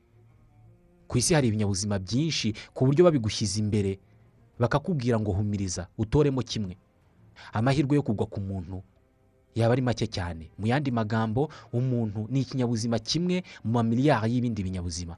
Ku 1.07 1.17
isi 1.17 1.33
hari 1.33 1.47
ibinyabuzima 1.47 1.99
byinshi 1.99 2.53
ku 2.73 2.85
buryo 2.85 3.03
babigushyize 3.05 3.59
imbere 3.59 3.99
bakakubwira 4.59 5.19
ngo 5.19 5.31
humiriza 5.31 5.87
utoremo 5.97 6.41
kimwe. 6.41 6.77
Amahirwe 7.53 7.95
yo 7.95 8.01
kugwa 8.03 8.25
ku 8.25 8.41
muntu 8.41 8.81
yaba 9.57 9.73
ari 9.73 9.81
make 9.81 10.05
cyane. 10.07 10.49
Mu 10.59 10.67
yandi 10.69 10.91
magambo 10.93 11.49
umuntu 11.73 12.27
ni 12.29 12.41
ikinyabuzima 12.45 12.99
kimwe 13.01 13.41
mu 13.65 13.71
mamiliyari 13.81 14.29
y'ibindi 14.33 14.61
binyabuzima. 14.63 15.17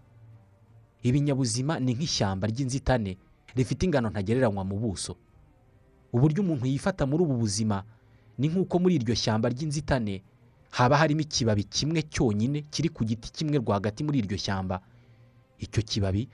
Ibinyabuzima 1.04 1.80
ni 1.80 1.94
nk'ishyamba 1.96 2.48
ry'inzitane 2.48 3.18
rifite 3.56 3.82
ingano 3.86 4.10
ntagereranywa 4.10 4.64
mu 4.64 4.76
buso. 4.80 5.16
Uburyo 6.14 6.44
umuntu 6.44 6.66
yifata 6.68 7.06
muri 7.06 7.24
ubu 7.24 7.36
buzima 7.44 7.84
ni 8.40 8.48
nk'uko 8.48 8.80
muri 8.80 8.96
iryo 9.00 9.16
shyamba 9.16 9.50
ry'inzitane 9.50 10.22
haba 10.72 10.98
harimo 10.98 11.22
ikibabi 11.22 11.64
kimwe 11.64 12.02
cyonyine 12.14 12.62
kiri 12.72 12.90
ku 12.90 13.04
giti 13.06 13.32
kimwe 13.32 13.58
rwagati 13.60 14.04
muri 14.04 14.20
iryo 14.24 14.38
shyamba. 14.38 14.82
Icyo 15.60 15.82
kibabi 15.84 16.28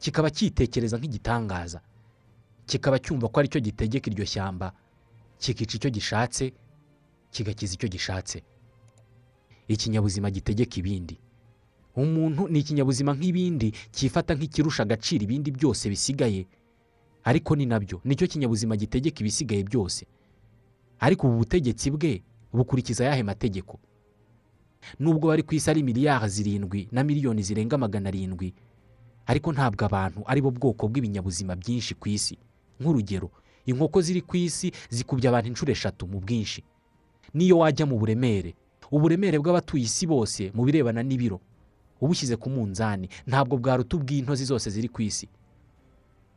kikaba 0.00 0.30
cyitekereza 0.30 0.96
nk'igitangaza. 0.98 1.80
Kikaba 2.66 2.98
cyumva 2.98 3.28
ko 3.28 3.36
ari 3.40 3.48
cyo 3.48 3.60
gitegeka 3.60 4.10
iryo 4.10 4.24
shyamba. 4.24 4.72
Kikica 5.38 5.74
icyo 5.76 5.90
gishatse 5.92 6.52
kigakiza 7.36 7.74
icyo 7.76 7.88
gishatse. 7.92 8.42
Ikinyabuzima 9.68 10.30
gitegeka 10.30 10.76
ibindi. 10.80 11.18
Umuntu 11.96 12.48
ni 12.48 12.58
ikinyabuzima 12.60 13.12
nk'ibindi 13.16 13.72
cyifata 13.92 14.34
nk'ikirusha 14.36 14.82
agaciro 14.84 15.24
ibindi 15.24 15.50
byose 15.50 15.88
bisigaye. 15.88 16.46
Ariko 17.24 17.56
ni 17.56 17.66
na 17.66 17.80
byo 17.80 18.00
ni 18.04 18.14
cyo 18.16 18.26
kinyabuzima 18.30 18.76
gitegeka 18.76 19.20
ibisigaye 19.20 19.62
byose. 19.64 20.06
Ariko 21.00 21.26
ubu 21.28 21.36
butegetsi 21.42 21.90
bwe 21.90 22.22
bukurikiza 22.52 23.04
ayahe 23.04 23.22
mategeko? 23.22 23.78
Nubwo 25.00 25.28
bari 25.28 25.42
ku 25.42 25.54
isi 25.54 25.66
ari 25.70 25.82
miliyari 25.82 26.28
zirindwi 26.28 26.88
na 26.92 27.02
miliyoni 27.04 27.42
zirenga 27.42 27.74
magana 27.78 28.08
arindwi 28.08 28.54
ariko 29.26 29.50
ntabwo 29.52 29.82
abantu 29.84 30.20
ari 30.30 30.40
bo 30.40 30.50
bwoko 30.54 30.86
bw'ibinyabuzima 30.88 31.56
byinshi 31.58 31.94
ku 31.98 32.06
isi. 32.08 32.38
Nk'urugero 32.80 33.30
inkoko 33.66 33.98
ziri 34.00 34.20
ku 34.22 34.36
isi 34.38 34.70
zikubye 34.94 35.26
abantu 35.28 35.48
inshuro 35.50 35.72
eshatu 35.74 36.06
mu 36.06 36.20
bwinshi. 36.22 36.62
Niyo 37.36 37.58
wajya 37.60 37.84
mu 37.86 37.98
buremere. 38.00 38.54
Uburemere 38.90 39.36
bw'abatuye 39.38 39.84
isi 39.84 40.06
bose 40.08 40.48
mu 40.56 40.64
birebana 40.64 41.02
n'ibiro. 41.04 41.40
Ubushyize 42.00 42.36
ku 42.40 42.48
munzani. 42.50 43.08
Ntabwo 43.28 43.56
bwaruta 43.60 43.96
ubw'intozi 44.00 44.44
zose 44.48 44.70
ziri 44.72 44.88
ku 44.88 45.02
isi. 45.04 45.28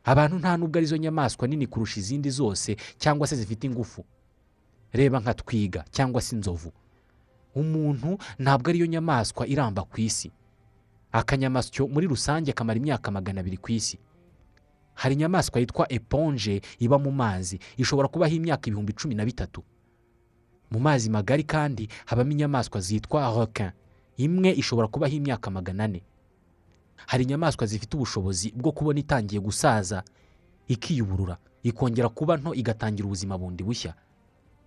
Abantu 0.04 0.36
nta 0.38 0.56
nubwo 0.56 0.76
ari 0.78 0.86
zo 0.86 0.96
nyamaswa 0.96 1.48
nini 1.48 1.66
kurusha 1.66 2.00
izindi 2.00 2.30
zose 2.30 2.76
cyangwa 2.98 3.26
se 3.26 3.36
zifite 3.36 3.64
ingufu. 3.66 4.04
Reba 4.92 5.20
nka 5.20 5.34
twiga 5.34 5.84
cyangwa 5.90 6.20
se 6.20 6.36
inzovu. 6.36 6.72
Umuntu 7.54 8.18
ntabwo 8.38 8.70
ariyo 8.70 8.86
nyamaswa 8.86 9.46
iramba 9.46 9.82
ku 9.84 10.00
isi. 10.00 10.30
Akanyamasyo 11.12 11.88
muri 11.88 12.06
rusange 12.06 12.52
kamara 12.52 12.78
imyaka 12.80 13.10
magana 13.10 13.40
abiri 13.40 13.56
ku 13.56 13.72
isi. 13.72 13.98
Hari 14.94 15.14
inyamaswa 15.14 15.60
yitwa 15.60 15.86
eponje 15.92 16.60
iba 16.78 16.98
mu 16.98 17.10
mazi. 17.12 17.58
Ishobora 17.76 18.08
kubaho 18.08 18.34
imyaka 18.34 18.66
ibihumbi 18.68 18.92
cumi 18.92 19.14
na 19.14 19.24
bitatu. 19.24 19.62
Mu 20.70 20.78
mazi 20.80 21.10
magari 21.10 21.44
kandi 21.44 21.88
habamo 22.06 22.30
inyamaswa 22.32 22.80
zitwa 22.80 23.34
requin. 23.40 23.70
Imwe 24.16 24.50
ishobora 24.52 24.88
kubaho 24.88 25.14
imyaka 25.14 25.50
magana 25.50 25.84
ane. 25.84 26.02
Hari 27.06 27.24
inyamaswa 27.24 27.66
zifite 27.66 27.96
ubushobozi 27.96 28.52
bwo 28.56 28.72
kubona 28.72 29.00
itangiye 29.00 29.40
gusaza 29.40 30.02
ikiyuburura 30.68 31.36
ikongera 31.62 32.08
kuba 32.08 32.36
nto 32.36 32.54
igatangira 32.54 33.06
ubuzima 33.06 33.38
bundi 33.38 33.64
bushya. 33.64 33.94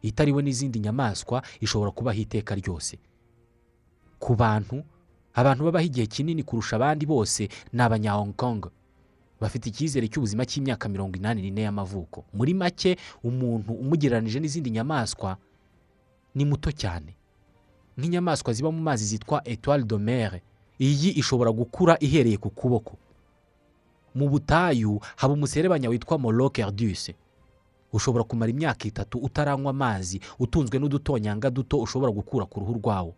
Itariwe 0.01 0.41
n'izindi 0.43 0.79
nyamaswa 0.79 1.43
ishobora 1.62 1.91
kubaho 1.91 2.19
iteka 2.19 2.55
ryose. 2.55 2.98
Ku 4.19 4.36
bantu 4.36 4.83
abantu 5.33 5.63
babaho 5.65 5.86
igihe 5.86 6.07
kinini 6.07 6.43
kurusha 6.43 6.75
abandi 6.75 7.05
bose 7.05 7.48
ni 7.74 7.81
abanya 7.81 8.12
Hong 8.17 8.33
Kong. 8.36 8.67
Bafite 9.41 9.69
icyizere 9.69 10.07
cy'ubuzima 10.07 10.45
cy'imyaka 10.45 10.89
mirongo 10.89 11.15
inani 11.17 11.41
n'ine 11.41 11.62
y'amavuko. 11.67 12.25
Muri 12.33 12.53
make 12.53 12.98
umuntu 13.24 13.74
umugereranije 13.74 14.39
n'izindi 14.39 14.69
nyamaswa 14.72 15.38
ni 16.36 16.46
muto 16.46 16.72
cyane 16.72 17.16
nk'inyamaswa 17.98 18.54
ziba 18.54 18.72
mu 18.72 18.82
mazi 18.82 19.06
zitwa 19.06 19.42
de 19.86 19.98
mer 19.98 20.42
iyi 20.80 21.12
ishobora 21.20 21.52
gukura 21.52 21.98
ihereye 22.00 22.38
ku 22.38 22.50
kuboko. 22.50 22.98
Mu 24.16 24.30
butayu 24.30 25.00
haba 25.16 25.34
umuserebanya 25.34 25.90
witwa 25.90 26.18
morokerduce 26.18 27.16
ushobora 27.94 28.24
kumara 28.24 28.50
imyaka 28.52 28.88
itatu 28.88 29.18
utaranywa 29.18 29.70
amazi 29.70 30.20
utunzwe 30.40 30.80
n'udutonyanga 30.80 31.50
duto 31.50 31.78
ushobora 31.78 32.12
gukura 32.12 32.46
ku 32.46 32.60
ruhu 32.60 32.74
rwawo. 32.82 33.13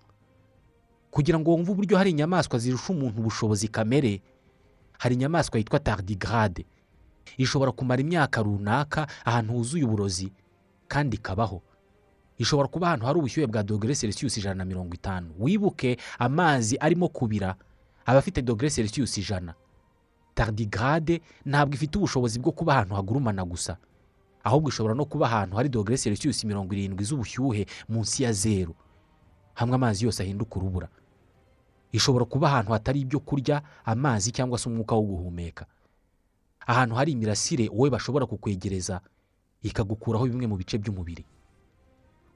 Kugira 1.11 1.39
ngo 1.39 1.51
wumve 1.51 1.71
uburyo 1.71 1.97
hari 1.97 2.11
inyamaswa 2.11 2.59
zirusha 2.59 2.93
umuntu 2.93 3.19
ubushobozi 3.19 3.67
kamere 3.67 4.21
hari 4.99 5.15
inyamaswa 5.15 5.57
yitwa 5.59 5.79
tardigrade. 5.79 6.65
Ishobora 7.37 7.71
kumara 7.71 8.01
imyaka 8.01 8.43
runaka 8.43 9.07
ahantu 9.25 9.53
huzuye 9.53 9.83
uburozi 9.83 10.31
kandi 10.87 11.15
ikabaho. 11.15 11.61
Ishobora 12.37 12.67
kuba 12.67 12.87
ahantu 12.87 13.05
hari 13.05 13.19
ubushyuhe 13.19 13.47
bwa 13.47 13.63
dogere 13.63 13.95
celsius 13.95 14.37
ijana 14.37 14.55
na 14.55 14.65
mirongo 14.65 14.93
itanu. 14.95 15.33
Wibuke 15.39 15.97
amazi 16.19 16.77
arimo 16.77 17.07
kubira 17.09 17.55
aba 18.05 18.19
afite 18.19 18.41
dogere 18.41 18.69
celsius 18.69 19.17
ijana. 19.17 19.53
Tardigrade 20.33 21.21
ntabwo 21.45 21.75
ifite 21.75 21.97
ubushobozi 21.97 22.39
bwo 22.39 22.51
kuba 22.51 22.73
ahantu 22.75 22.95
hagurumana 22.95 23.45
gusa 23.45 23.77
ahubwo 24.43 24.69
ishobora 24.69 24.93
no 24.95 25.05
kuba 25.05 25.25
ahantu 25.25 25.55
hari 25.55 25.69
dogere 25.69 25.97
celsius 25.97 26.43
mirongo 26.43 26.73
irindwi 26.73 27.03
z'ubushyuhe 27.05 27.65
munsi 27.89 28.23
ya 28.23 28.31
zeru. 28.33 28.75
Hamwe 29.53 29.75
amazi 29.75 30.05
yose 30.05 30.23
ahinduka 30.23 30.55
urubura. 30.59 30.87
Ishobora 31.91 32.25
kuba 32.25 32.47
ahantu 32.47 32.71
hatari 32.71 32.99
ibyo 32.99 33.19
kurya 33.19 33.61
amazi 33.85 34.31
cyangwa 34.31 34.59
se 34.59 34.69
umwuka 34.69 34.95
wo 34.95 35.01
guhumeka. 35.01 35.65
Ahantu 36.67 36.95
hari 36.95 37.11
imirasire 37.11 37.69
wowe 37.73 37.89
bashobora 37.89 38.25
kukwegereza 38.25 39.01
ikagukuraho 39.63 40.25
bimwe 40.27 40.47
mu 40.47 40.55
bice 40.59 40.77
by'umubiri. 40.77 41.25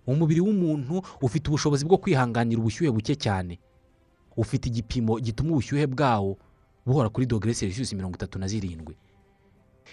Umubiri 0.09 0.41
w'umuntu 0.41 1.01
ufite 1.21 1.45
ubushobozi 1.49 1.85
bwo 1.85 1.97
kwihanganira 2.01 2.59
ubushyuhe 2.61 2.91
buke 2.91 3.15
cyane. 3.15 3.59
Ufite 4.37 4.65
igipimo 4.69 5.19
gituma 5.19 5.51
ubushyuhe 5.53 5.85
bwawo 5.87 6.37
buhora 6.85 7.09
kuri 7.09 7.25
dogere 7.29 7.53
celsius 7.53 7.93
mirongo 7.93 8.15
itatu 8.17 8.39
na 8.39 8.47
zirindwi. 8.47 8.95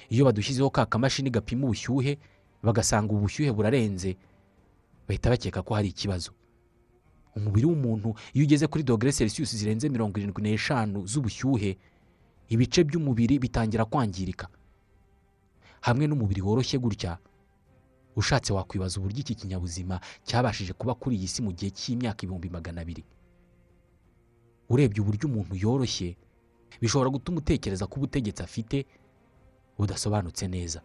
Iyo 0.08 0.24
badushyizeho 0.24 0.70
ka 0.70 0.86
kamashini 0.86 1.30
gapima 1.30 1.64
ubushyuhe 1.66 2.18
bagasanga 2.62 3.12
ubu 3.12 3.20
bushyuhe 3.28 3.52
burarenze 3.52 4.16
bahita 5.08 5.30
bakeka 5.30 5.62
ko 5.62 5.74
hari 5.74 5.88
ikibazo. 5.92 6.30
Umubiri 7.36 7.66
w'umuntu 7.66 8.14
iyo 8.34 8.44
ugeze 8.44 8.66
kuri 8.66 8.84
dogere 8.84 9.12
celsius 9.12 9.52
zirenze 9.56 9.88
mirongo 9.88 10.16
irindwi 10.18 10.42
n'eshanu 10.42 11.04
z'ubushyuhe 11.06 11.76
ibice 12.48 12.84
by'umubiri 12.84 13.38
bitangira 13.38 13.84
kwangirika. 13.84 14.48
Hamwe 15.84 16.06
n'umubiri 16.06 16.40
woroshye 16.42 16.78
gutya 16.78 17.18
ushatse 18.16 18.52
wakwibaza 18.52 19.00
uburyo 19.00 19.20
iki 19.20 19.34
kinyabuzima 19.34 20.00
cyabashije 20.24 20.72
kuba 20.72 20.94
kuri 20.94 21.16
iyi 21.16 21.28
si 21.28 21.40
mu 21.42 21.52
gihe 21.52 21.70
cy'imyaka 21.70 22.22
ibihumbi 22.24 22.48
magana 22.50 22.80
abiri. 22.80 23.04
Urebye 24.68 25.00
uburyo 25.02 25.28
umuntu 25.28 25.54
yoroshye 25.54 26.16
bishobora 26.80 27.10
gutuma 27.10 27.38
utekereza 27.38 27.86
ko 27.86 27.94
ubutegetsi 28.00 28.42
afite 28.42 28.86
budasobanutse 29.78 30.48
neza. 30.48 30.80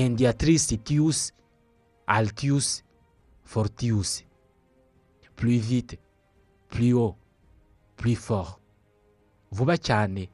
Hendiatrice 0.00 0.76
tius 0.76 1.32
altius 2.06 2.82
fortius. 3.44 4.24
Plus 5.36 5.58
vite 5.60 5.98
plus 6.68 6.92
haut 6.94 7.16
plus 7.96 8.16
fort. 8.16 8.58
Vuba 9.52 9.76
cyane 9.78 10.28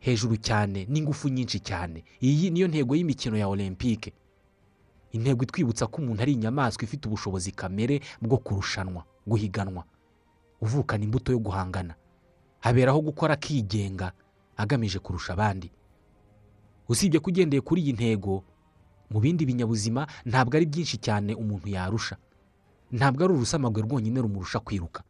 hejuru 0.00 0.36
cyane 0.36 0.86
n'ingufu 0.88 1.28
nyinshi 1.28 1.60
cyane 1.60 2.04
iyi 2.22 2.50
niyo 2.50 2.68
ntego 2.68 2.94
y'imikino 2.96 3.36
ya 3.36 3.48
olympique. 3.48 4.12
Intego 5.12 5.42
itwibutsa 5.44 5.86
ko 5.86 6.02
umuntu 6.02 6.22
ari 6.22 6.32
inyamaswa 6.32 6.84
ifite 6.84 7.06
ubushobozi 7.08 7.52
kamere 7.52 8.00
bwo 8.22 8.38
kurushanwa 8.38 9.04
guhiganwa. 9.26 9.84
Uvukana 10.60 11.04
imbuto 11.04 11.32
yo 11.32 11.38
guhangana. 11.38 11.94
Haberaho 12.60 13.00
gukora 13.00 13.34
akigenga 13.34 14.12
agamije 14.56 14.98
kurusha 14.98 15.32
abandi. 15.32 15.70
Usibye 16.88 17.20
ko 17.20 17.30
ugendeye 17.30 17.60
kuri 17.60 17.82
iyi 17.82 17.92
ntego 17.92 18.44
mu 19.10 19.20
bindi 19.20 19.46
binyabuzima 19.46 20.06
ntabwo 20.26 20.56
ari 20.56 20.66
byinshi 20.66 20.96
cyane 20.98 21.34
umuntu 21.34 21.68
yarusha. 21.68 22.16
Ntabwo 22.92 23.24
ari 23.24 23.32
urusamagwe 23.34 23.82
rwonyine 23.82 24.20
rumurusha 24.20 24.60
kwiruka. 24.60 25.02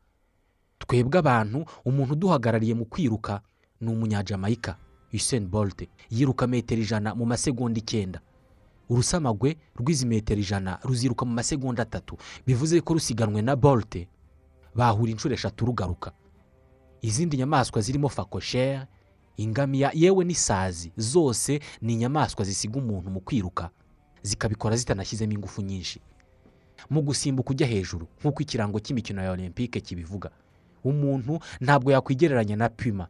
Twebwe 0.79 1.19
abantu 1.19 1.65
umuntu 1.85 2.13
uduhagarariye 2.13 2.75
mu 2.75 2.85
kwiruka 2.85 3.41
ni 3.81 3.89
umunyajamayika 3.93 4.77
Usain 5.15 5.47
Bolt. 5.47 5.87
Yiruka 6.11 6.47
metero 6.47 6.83
ijana 6.83 7.15
mu 7.15 7.25
masegonda 7.27 7.79
icyenda. 7.79 8.21
Urusamagwe 8.91 9.57
rw'izi 9.79 10.07
metero 10.07 10.41
ijana 10.41 10.79
ruziruka 10.83 11.25
mu 11.25 11.33
masegonda 11.33 11.83
atatu. 11.83 12.17
Bivuze 12.47 12.81
ko 12.81 12.95
rusiganwe 12.99 13.43
na 13.43 13.57
Bolt. 13.57 14.07
Bahura 14.75 15.11
inshuro 15.11 15.35
eshatu 15.35 15.67
rugaruka. 15.67 16.13
Izindi 17.03 17.37
nyamaswa 17.37 17.81
zirimo 17.81 18.09
fakoshere 18.09 18.87
ingamiya 19.37 19.91
yewe 19.95 20.25
n'isazi 20.25 20.93
zose 20.97 21.61
ni 21.83 21.93
inyamaswa 21.95 22.45
zisiga 22.45 22.79
umuntu 22.79 23.11
mu 23.11 23.21
kwiruka. 23.21 23.71
Zikabikora 24.25 24.77
zitanashyizemo 24.77 25.33
ingufu 25.33 25.63
nyinshi. 25.63 26.01
Mu 26.91 27.03
gusimbuka 27.05 27.51
ujya 27.53 27.67
hejuru 27.69 28.07
nk'uko 28.21 28.43
ikirango 28.43 28.81
cy'imikino 28.81 29.23
ya 29.23 29.31
olympique 29.31 29.81
kibivuga. 29.81 30.31
Umuntu 30.85 31.39
ntabwo 31.61 31.93
yakwigereranya 31.93 32.57
na 32.57 32.69
pima 32.69 33.09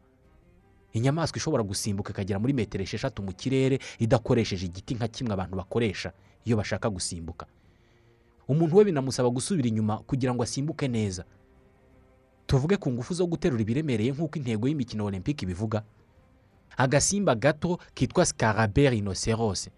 inyamaswa 0.94 1.36
ishobora 1.38 1.62
gusimbuka 1.62 2.10
ikagera 2.14 2.38
muri 2.38 2.52
metero 2.52 2.82
esheshatu 2.84 3.22
mu 3.22 3.32
kirere 3.34 3.78
idakoresheje 3.98 4.66
igiti 4.66 4.94
nka 4.94 5.08
kimwe 5.08 5.32
abantu 5.34 5.56
bakoresha 5.56 6.12
iyo 6.44 6.56
bashaka 6.56 6.90
gusimbuka. 6.90 7.46
Umuntu 8.48 8.76
we 8.76 8.84
binamusaba 8.84 9.30
gusubira 9.30 9.68
inyuma 9.68 9.98
kugira 10.06 10.34
ngo 10.34 10.42
asimbuke 10.42 10.86
neza. 10.88 11.24
Tuvuge 12.46 12.76
ku 12.76 12.90
ngufu 12.92 13.14
zo 13.14 13.26
guterura 13.26 13.62
ibiremereye 13.62 14.12
nk'uko 14.12 14.38
intego 14.38 14.68
y'imikino 14.68 15.04
olympique 15.08 15.42
ibivuga. 15.42 15.82
Agasimba 16.76 17.34
gato 17.34 17.78
kitwa 17.94 18.26
sikaraberi 18.26 18.98
inoserose 18.98 19.70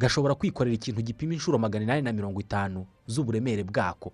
gashobora 0.00 0.34
kwikorera 0.34 0.74
ikintu 0.74 1.02
gipima 1.02 1.32
inshuro 1.34 1.58
magana 1.58 1.84
inani 1.84 2.02
na 2.02 2.12
mirongo 2.12 2.40
itanu 2.40 2.86
z'uburemere 3.06 3.64
bwako. 3.64 4.12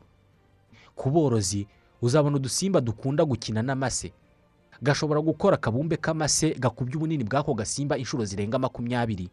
Ku 0.95 1.11
borozi 1.11 1.67
uzabona 2.03 2.37
udusimba 2.37 2.81
dukunda 2.81 3.25
gukina 3.25 3.63
n'amase. 3.63 4.13
Gashobora 4.83 5.21
gukora 5.23 5.55
akabumbe 5.57 5.97
k'amase 5.97 6.55
gakubye 6.59 6.97
ubunini 6.97 7.25
bw'ako 7.25 7.55
gasimba 7.55 7.95
inshuro 7.99 8.25
zirenga 8.25 8.59
makumyabiri. 8.59 9.31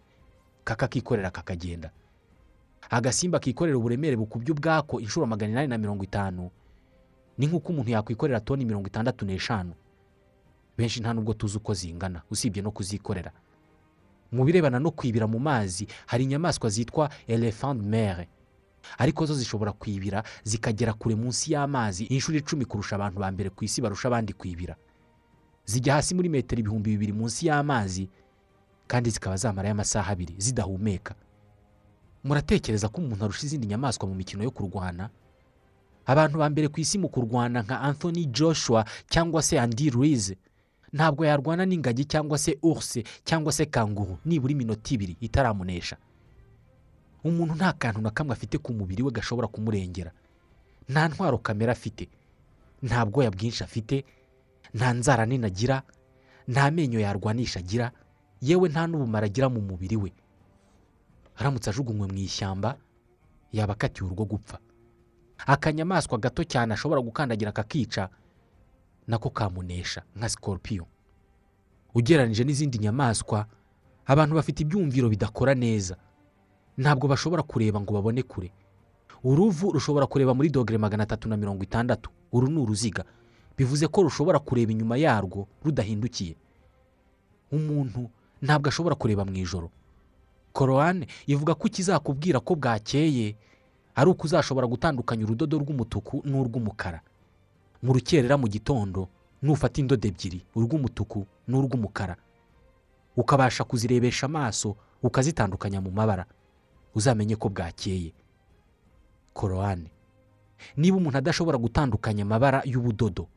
Kakakikorera 0.63 1.31
kakagenda. 1.31 1.89
Agasimba 2.89 3.39
kikorera 3.39 3.77
uburemere 3.77 4.15
bukubye 4.15 4.51
ubwako 4.53 4.99
inshuro 5.01 5.25
magana 5.25 5.51
inani 5.51 5.67
na 5.67 5.77
mirongo 5.77 6.03
itanu. 6.03 6.51
Ni 7.37 7.47
nk'uko 7.47 7.69
umuntu 7.73 7.91
yakwikorera 7.91 8.39
toni 8.39 8.65
mirongo 8.65 8.87
itandatu 8.87 9.25
n'eshanu. 9.25 9.73
Benshi 10.77 10.99
nta 11.01 11.13
nubwo 11.13 11.33
tuzi 11.33 11.57
uko 11.57 11.73
zingana. 11.73 12.21
Usibye 12.31 12.61
no 12.61 12.71
kuzikorera. 12.71 13.31
Mu 14.33 14.43
birebana 14.45 14.79
no 14.81 14.91
kwibira 14.91 15.27
mu 15.29 15.39
mazi 15.39 15.87
hari 16.09 16.23
inyamaswa 16.25 16.69
zitwa 16.69 17.09
elephant 17.27 17.81
mere 17.81 18.27
ariko 18.97 19.25
zo 19.25 19.33
zishobora 19.37 19.71
kwibira 19.71 20.23
zikagera 20.43 20.93
kure 20.93 21.15
munsi 21.15 21.53
y'amazi 21.53 22.03
inshuro 22.11 22.37
icumi 22.37 22.65
kurusha 22.65 22.95
abantu 22.99 23.19
ba 23.21 23.31
mbere 23.31 23.49
ku 23.49 23.63
isi 23.63 23.79
barusha 23.81 24.07
abandi 24.11 24.33
kwibira. 24.33 24.75
Zijya 25.65 25.93
hasi 25.95 26.11
muri 26.15 26.27
metero 26.29 26.59
ibihumbi 26.59 26.91
bibiri 26.91 27.13
munsi 27.15 27.47
y'amazi 27.47 28.09
kandi 28.87 29.09
zikaba 29.09 29.37
zamarayo 29.39 29.71
amasaha 29.71 30.11
abiri 30.11 30.35
zidahumeka. 30.37 31.15
Muratekereza 32.23 32.89
ko 32.91 33.01
umuntu 33.01 33.23
arusha 33.25 33.45
izindi 33.47 33.67
nyamaswa 33.67 34.07
mu 34.07 34.15
mikino 34.15 34.43
yo 34.43 34.51
kurwana? 34.51 35.09
Abantu 36.05 36.37
ba 36.37 36.49
mbere 36.51 36.67
ku 36.67 36.79
isi 36.83 36.97
mu 36.99 37.07
kurwana 37.09 37.61
nka 37.63 37.79
anthony 37.81 38.25
joshua 38.27 38.83
cyangwa 39.09 39.39
se 39.41 39.55
andi 39.59 39.89
ruize 39.89 40.35
ntabwo 40.93 41.25
yarwana 41.25 41.65
n'ingagi 41.65 42.05
cyangwa 42.05 42.37
se 42.37 42.57
urse 42.61 43.03
cyangwa 43.25 43.51
se 43.51 43.65
kanguru 43.65 44.17
nibura 44.25 44.51
iminota 44.53 44.93
ibiri 44.93 45.17
itaramunesha. 45.21 45.97
Umuntu 47.23 47.55
nta 47.55 47.73
kantu 47.73 48.01
na 48.01 48.11
kamwe 48.11 48.33
afite 48.33 48.57
ku 48.57 48.73
mubiri 48.73 49.03
we 49.03 49.11
gashobora 49.11 49.47
kumurengera. 49.47 50.11
Nta 50.89 51.07
ntwaro 51.07 51.37
kamera 51.39 51.71
afite. 51.71 52.09
Nta 52.83 53.05
bwoya 53.05 53.31
bwinshi 53.31 53.63
afite. 53.63 54.05
Nta 54.73 54.93
nzara 54.93 55.25
nini 55.25 55.45
agira 55.45 55.83
nta 56.47 56.71
menyo 56.71 56.99
yarwanisha 56.99 57.59
agira. 57.59 57.91
Yewe 58.41 58.69
nta 58.69 58.87
n'ubumara 58.87 59.25
agira 59.25 59.47
mu 59.49 59.61
mubiri 59.61 59.95
we. 59.95 60.11
Aramutse 61.39 61.69
ajugunywe 61.71 62.07
mu 62.11 62.17
ishyamba 62.19 62.75
yaba 63.55 63.73
akatiwe 63.73 64.09
urwo 64.11 64.25
gupfa. 64.25 64.59
Akanyamaswa 65.47 66.17
gato 66.19 66.43
cyane 66.43 66.73
ashobora 66.75 67.01
gukandagira 67.01 67.49
akakica 67.49 68.09
nako 69.07 69.29
kamunesha 69.29 70.01
nka 70.15 70.29
sikoropiyo 70.29 70.85
ugereranyije 71.95 72.43
n'izindi 72.43 72.77
nyamaswa 72.79 73.45
abantu 74.05 74.35
bafite 74.35 74.59
ibyumviro 74.63 75.09
bidakora 75.09 75.53
neza. 75.55 75.95
Ntabwo 76.77 77.07
bashobora 77.07 77.43
kureba 77.45 77.77
ngo 77.81 77.93
babone 77.93 78.23
kure. 78.25 78.51
Uruvu 79.23 79.71
rushobora 79.71 80.07
kureba 80.09 80.33
muri 80.33 80.49
dogere 80.49 80.77
magana 80.81 81.03
atatu 81.05 81.29
na 81.29 81.37
mirongo 81.37 81.63
itandatu. 81.63 82.09
Uru 82.33 82.47
ni 82.49 82.59
uruziga. 82.59 83.05
Bivuze 83.57 83.87
ko 83.87 84.01
rushobora 84.09 84.39
kureba 84.41 84.71
inyuma 84.73 84.97
yarwo 84.97 85.47
rudahindukiye. 85.63 86.35
Umuntu 87.51 88.09
ntabwo 88.41 88.67
ashobora 88.69 88.95
kureba 88.97 89.21
mu 89.25 89.33
ijoro. 89.37 89.69
Korowani 90.53 91.07
ivuga 91.29 91.53
ko 91.55 91.67
ikizakubwira 91.69 92.39
ko 92.41 92.55
bwakeye 92.57 93.35
ari 93.95 94.09
uko 94.09 94.25
uzashobora 94.25 94.67
gutandukanya 94.67 95.23
urudodo 95.29 95.57
rw'umutuku 95.61 96.21
n'urw'umukara. 96.25 97.01
Mu 97.83 97.91
rukerera 97.93 98.37
mu 98.39 98.47
gitondo 98.47 99.07
nufata 99.43 99.81
indodo 99.81 100.07
ebyiri 100.07 100.39
urw'umutuku 100.55 101.19
n'urw'umukara. 101.47 102.15
Ukabasha 103.17 103.63
kuzirebesha 103.63 104.25
amaso 104.25 104.75
ukazitandukanya 105.03 105.81
mu 105.83 105.91
mabara. 105.91 106.25
Uzamenye 106.95 107.35
ko 107.35 107.49
bwakeye. 107.49 108.13
Korowani 109.33 109.89
niba 110.77 110.97
umuntu 110.97 111.17
adashobora 111.19 111.57
gutandukanya 111.59 112.23
amabara 112.23 112.61
y'ubudodo 112.63 113.27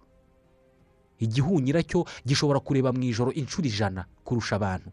igihunyira 1.18 1.82
cyo 1.82 2.04
gishobora 2.28 2.60
kureba 2.60 2.92
mu 2.92 3.02
ijoro 3.02 3.32
inshuro 3.32 3.66
ijana 3.66 4.04
kurusha 4.24 4.56
abantu. 4.60 4.90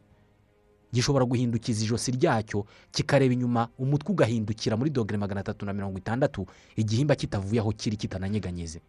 Gishobora 0.93 1.25
guhindukiza 1.29 1.83
ijosi 1.85 2.11
ryacyo 2.17 2.65
kikareba 2.91 3.33
inyuma 3.37 3.69
umutwe 3.77 4.09
ugahindukira 4.15 4.77
muri 4.79 4.89
dogere 4.89 5.17
magana 5.19 5.41
atatu 5.45 5.65
na 5.65 5.73
mirongo 5.73 5.97
itandatu 5.99 6.45
igihimba 6.75 7.15
kitavuye 7.15 7.59
aho 7.61 7.71
kiri 7.75 7.97
kitananyeganyeze. 7.97 8.81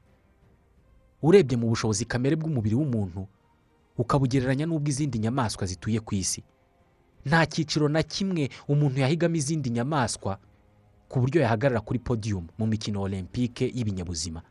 Urebye 1.23 1.57
mu 1.57 1.69
bushobozi 1.69 2.05
kamere 2.05 2.37
bw'umubiri 2.37 2.75
w'umuntu 2.75 3.27
ukabugereranya 3.99 4.67
n'ubw'izindi 4.67 5.19
nyamaswa 5.19 5.67
zituye 5.67 6.01
ku 6.01 6.15
isi. 6.15 6.43
Nta 7.25 7.47
cyiciro 7.47 7.89
na 7.89 8.03
kimwe 8.03 8.49
umuntu 8.69 9.01
yahigamo 9.01 9.37
izindi 9.37 9.71
nyamaswa 9.71 10.39
ku 11.09 11.21
buryo 11.21 11.41
yahagarara 11.43 11.81
kuri 11.81 11.99
podiyumu 11.99 12.49
mu 12.59 12.67
mikino 12.67 13.01
olympique 13.03 13.65
y'ibinyabuzima. 13.75 14.43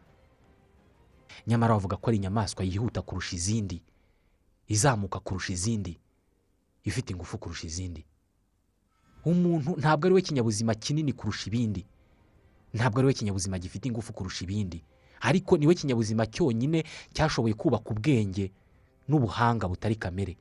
Nyamara 1.48 1.74
bavuga 1.76 1.98
ko 1.98 2.10
ari 2.10 2.18
inyamaswa 2.18 2.64
yihuta 2.66 3.02
kurusha 3.02 3.36
izindi 3.36 3.82
izamuka 4.68 5.20
kurusha 5.20 5.54
izindi 5.54 6.00
ifite 6.84 7.10
ingufu 7.14 7.38
kurusha 7.38 7.68
izindi. 7.68 8.06
Umuntu 9.26 9.76
ntabwo 9.78 10.06
ari 10.08 10.16
we 10.16 10.22
kinyabuzima 10.22 10.74
kinini 10.76 11.14
kurusha 11.14 11.48
ibindi 11.52 11.86
ntabwo 12.74 13.00
ari 13.00 13.08
we 13.08 13.14
kinyabuzima 13.14 13.60
gifite 13.60 13.86
ingufu 13.88 14.14
kurusha 14.14 14.44
ibindi. 14.48 14.84
Ariko 15.24 15.56
ni 15.58 15.68
we 15.68 15.74
kinyabuzima 15.76 16.26
cyonyine 16.28 16.84
cyashoboye 17.16 17.54
kubaka 17.56 17.90
ubwenge 17.96 18.52
n'ubuhanga 19.08 19.68
butari 19.72 19.96
kamere. 19.96 20.36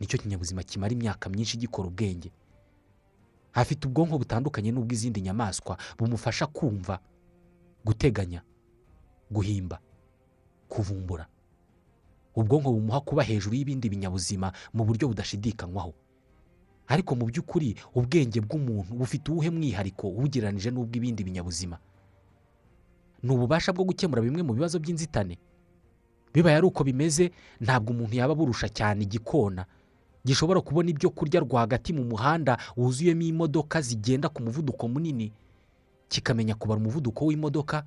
Nicyo 0.00 0.18
kinyabuzima 0.18 0.62
kimara 0.64 0.92
imyaka 0.92 1.28
myinshi 1.28 1.56
gikora 1.60 1.88
ubwenge. 1.88 2.30
Afite 3.52 3.84
ubwonko 3.88 4.18
butandukanye 4.18 4.72
n'ubw'izindi 4.72 5.20
nyamaswa 5.20 5.76
bumufasha 5.98 6.46
kumva 6.46 6.98
guteganya 7.84 8.42
guhimba 9.30 9.80
kuvumbura. 10.68 11.26
Ubwonko 12.36 12.72
bumuha 12.72 13.00
kuba 13.00 13.22
hejuru 13.22 13.54
y'ibindi 13.56 13.88
binyabuzima 13.88 14.52
mu 14.72 14.84
buryo 14.84 15.08
budashidikanywaho 15.08 15.92
ariko 16.88 17.12
mu 17.20 17.26
by'ukuri 17.28 17.76
ubwenge 17.94 18.40
bw'umuntu 18.40 18.94
bufite 18.96 19.28
uwuhe 19.32 19.50
mwihariko 19.52 20.08
ubugereranije 20.08 20.70
n'ubw'ibindi 20.72 21.20
binyabuzima? 21.24 21.76
Ni 23.22 23.30
ububasha 23.34 23.72
bwo 23.72 23.84
gukemura 23.84 24.22
bimwe 24.22 24.42
mu 24.42 24.52
bibazo 24.54 24.78
by'inzitane. 24.78 25.38
Bibaye 26.34 26.56
ari 26.56 26.66
uko 26.66 26.84
bimeze 26.84 27.30
ntabwo 27.60 27.90
umuntu 27.92 28.14
yaba 28.16 28.32
aburusha 28.32 28.68
cyane 28.68 29.02
igikona. 29.04 29.66
Gishobora 30.24 30.60
kubona 30.60 30.90
ibyo 30.90 31.10
kurya 31.10 31.40
rwagati 31.40 31.92
mu 31.92 32.04
muhanda 32.04 32.58
wuzuyemo 32.76 33.22
imodoka 33.22 33.80
zigenda 33.80 34.28
ku 34.28 34.42
muvuduko 34.42 34.88
munini. 34.88 35.32
Kikamenya 36.08 36.54
kubara 36.54 36.80
umuvuduko 36.80 37.24
w'imodoka 37.26 37.84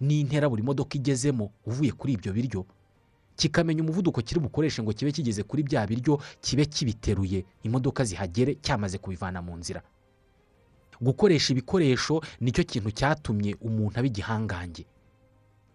n'intera 0.00 0.48
buri 0.48 0.62
modoka 0.62 0.94
igezemo 0.96 1.50
uvuye 1.66 1.92
kuri 1.92 2.12
ibyo 2.14 2.32
biryo. 2.32 2.62
Kikamenya 3.36 3.82
umuvuduko 3.82 4.22
kiri 4.22 4.40
bukoreshe 4.40 4.82
ngo 4.82 4.92
kibe 4.92 5.10
kigeze 5.12 5.42
kuri 5.42 5.62
bya 5.66 5.86
biryo 5.86 6.20
kibe 6.40 6.64
kibiteruye. 6.64 7.44
Imodoka 7.66 8.04
zihagere 8.04 8.54
cyamaze 8.62 8.98
kubivana 8.98 9.42
mu 9.42 9.56
nzira. 9.58 9.82
Gukoresha 11.02 11.52
ibikoresho 11.52 12.22
ni 12.40 12.52
cyo 12.54 12.64
kintu 12.64 12.90
cyatumye 12.94 13.56
umuntu 13.60 13.98
aba 13.98 14.06
igihangange. 14.06 14.86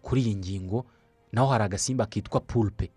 Kuri 0.02 0.20
iyi 0.24 0.34
ngingo 0.36 0.86
naho 1.32 1.48
hari 1.52 1.64
agasimba 1.64 2.06
kitwa 2.06 2.40
pulpe. 2.40 2.90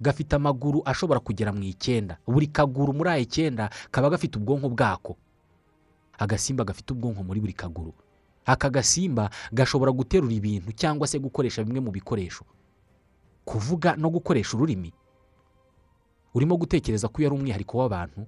Gafite 0.00 0.32
amaguru 0.36 0.80
ashobora 0.84 1.20
kugera 1.20 1.52
mu 1.52 1.60
icyenda. 1.62 2.16
Buri 2.26 2.46
kaguru 2.48 2.92
muri 2.96 3.10
aya 3.10 3.18
icyenda 3.20 3.68
kaba 3.92 4.08
gafite 4.10 4.38
ubwonko 4.40 4.68
bwako. 4.72 5.16
Agasimba 6.18 6.64
gafite 6.64 6.92
ubwonko 6.96 7.20
muri 7.22 7.40
buri 7.40 7.52
kaguru. 7.52 7.92
Aka 8.48 8.70
gasimba 8.72 9.28
gashobora 9.52 9.92
guterura 9.92 10.32
ibintu 10.32 10.72
cyangwa 10.72 11.04
se 11.06 11.18
gukoresha 11.20 11.60
bimwe 11.64 11.80
mu 11.84 11.90
bikoresho. 11.92 12.44
Kuvuga 13.44 13.96
no 14.00 14.08
gukoresha 14.10 14.56
ururimi. 14.56 14.92
Urimo 16.34 16.56
gutekereza 16.56 17.08
ko 17.12 17.20
iyo 17.20 17.28
ari 17.28 17.36
umwihariko 17.36 17.78
w'abantu 17.78 18.24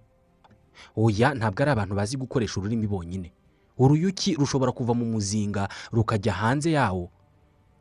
oya 0.96 1.34
ntabwo 1.34 1.62
ari 1.62 1.70
abantu 1.70 1.94
bazi 1.94 2.16
gukoresha 2.16 2.60
ururimi 2.60 2.86
bonyine. 2.86 3.32
Uruyuki 3.78 4.34
rushobora 4.34 4.72
kuva 4.72 4.94
mu 4.94 5.04
muzinga 5.04 5.68
rukajya 5.92 6.32
hanze 6.32 6.70
yawo. 6.72 7.10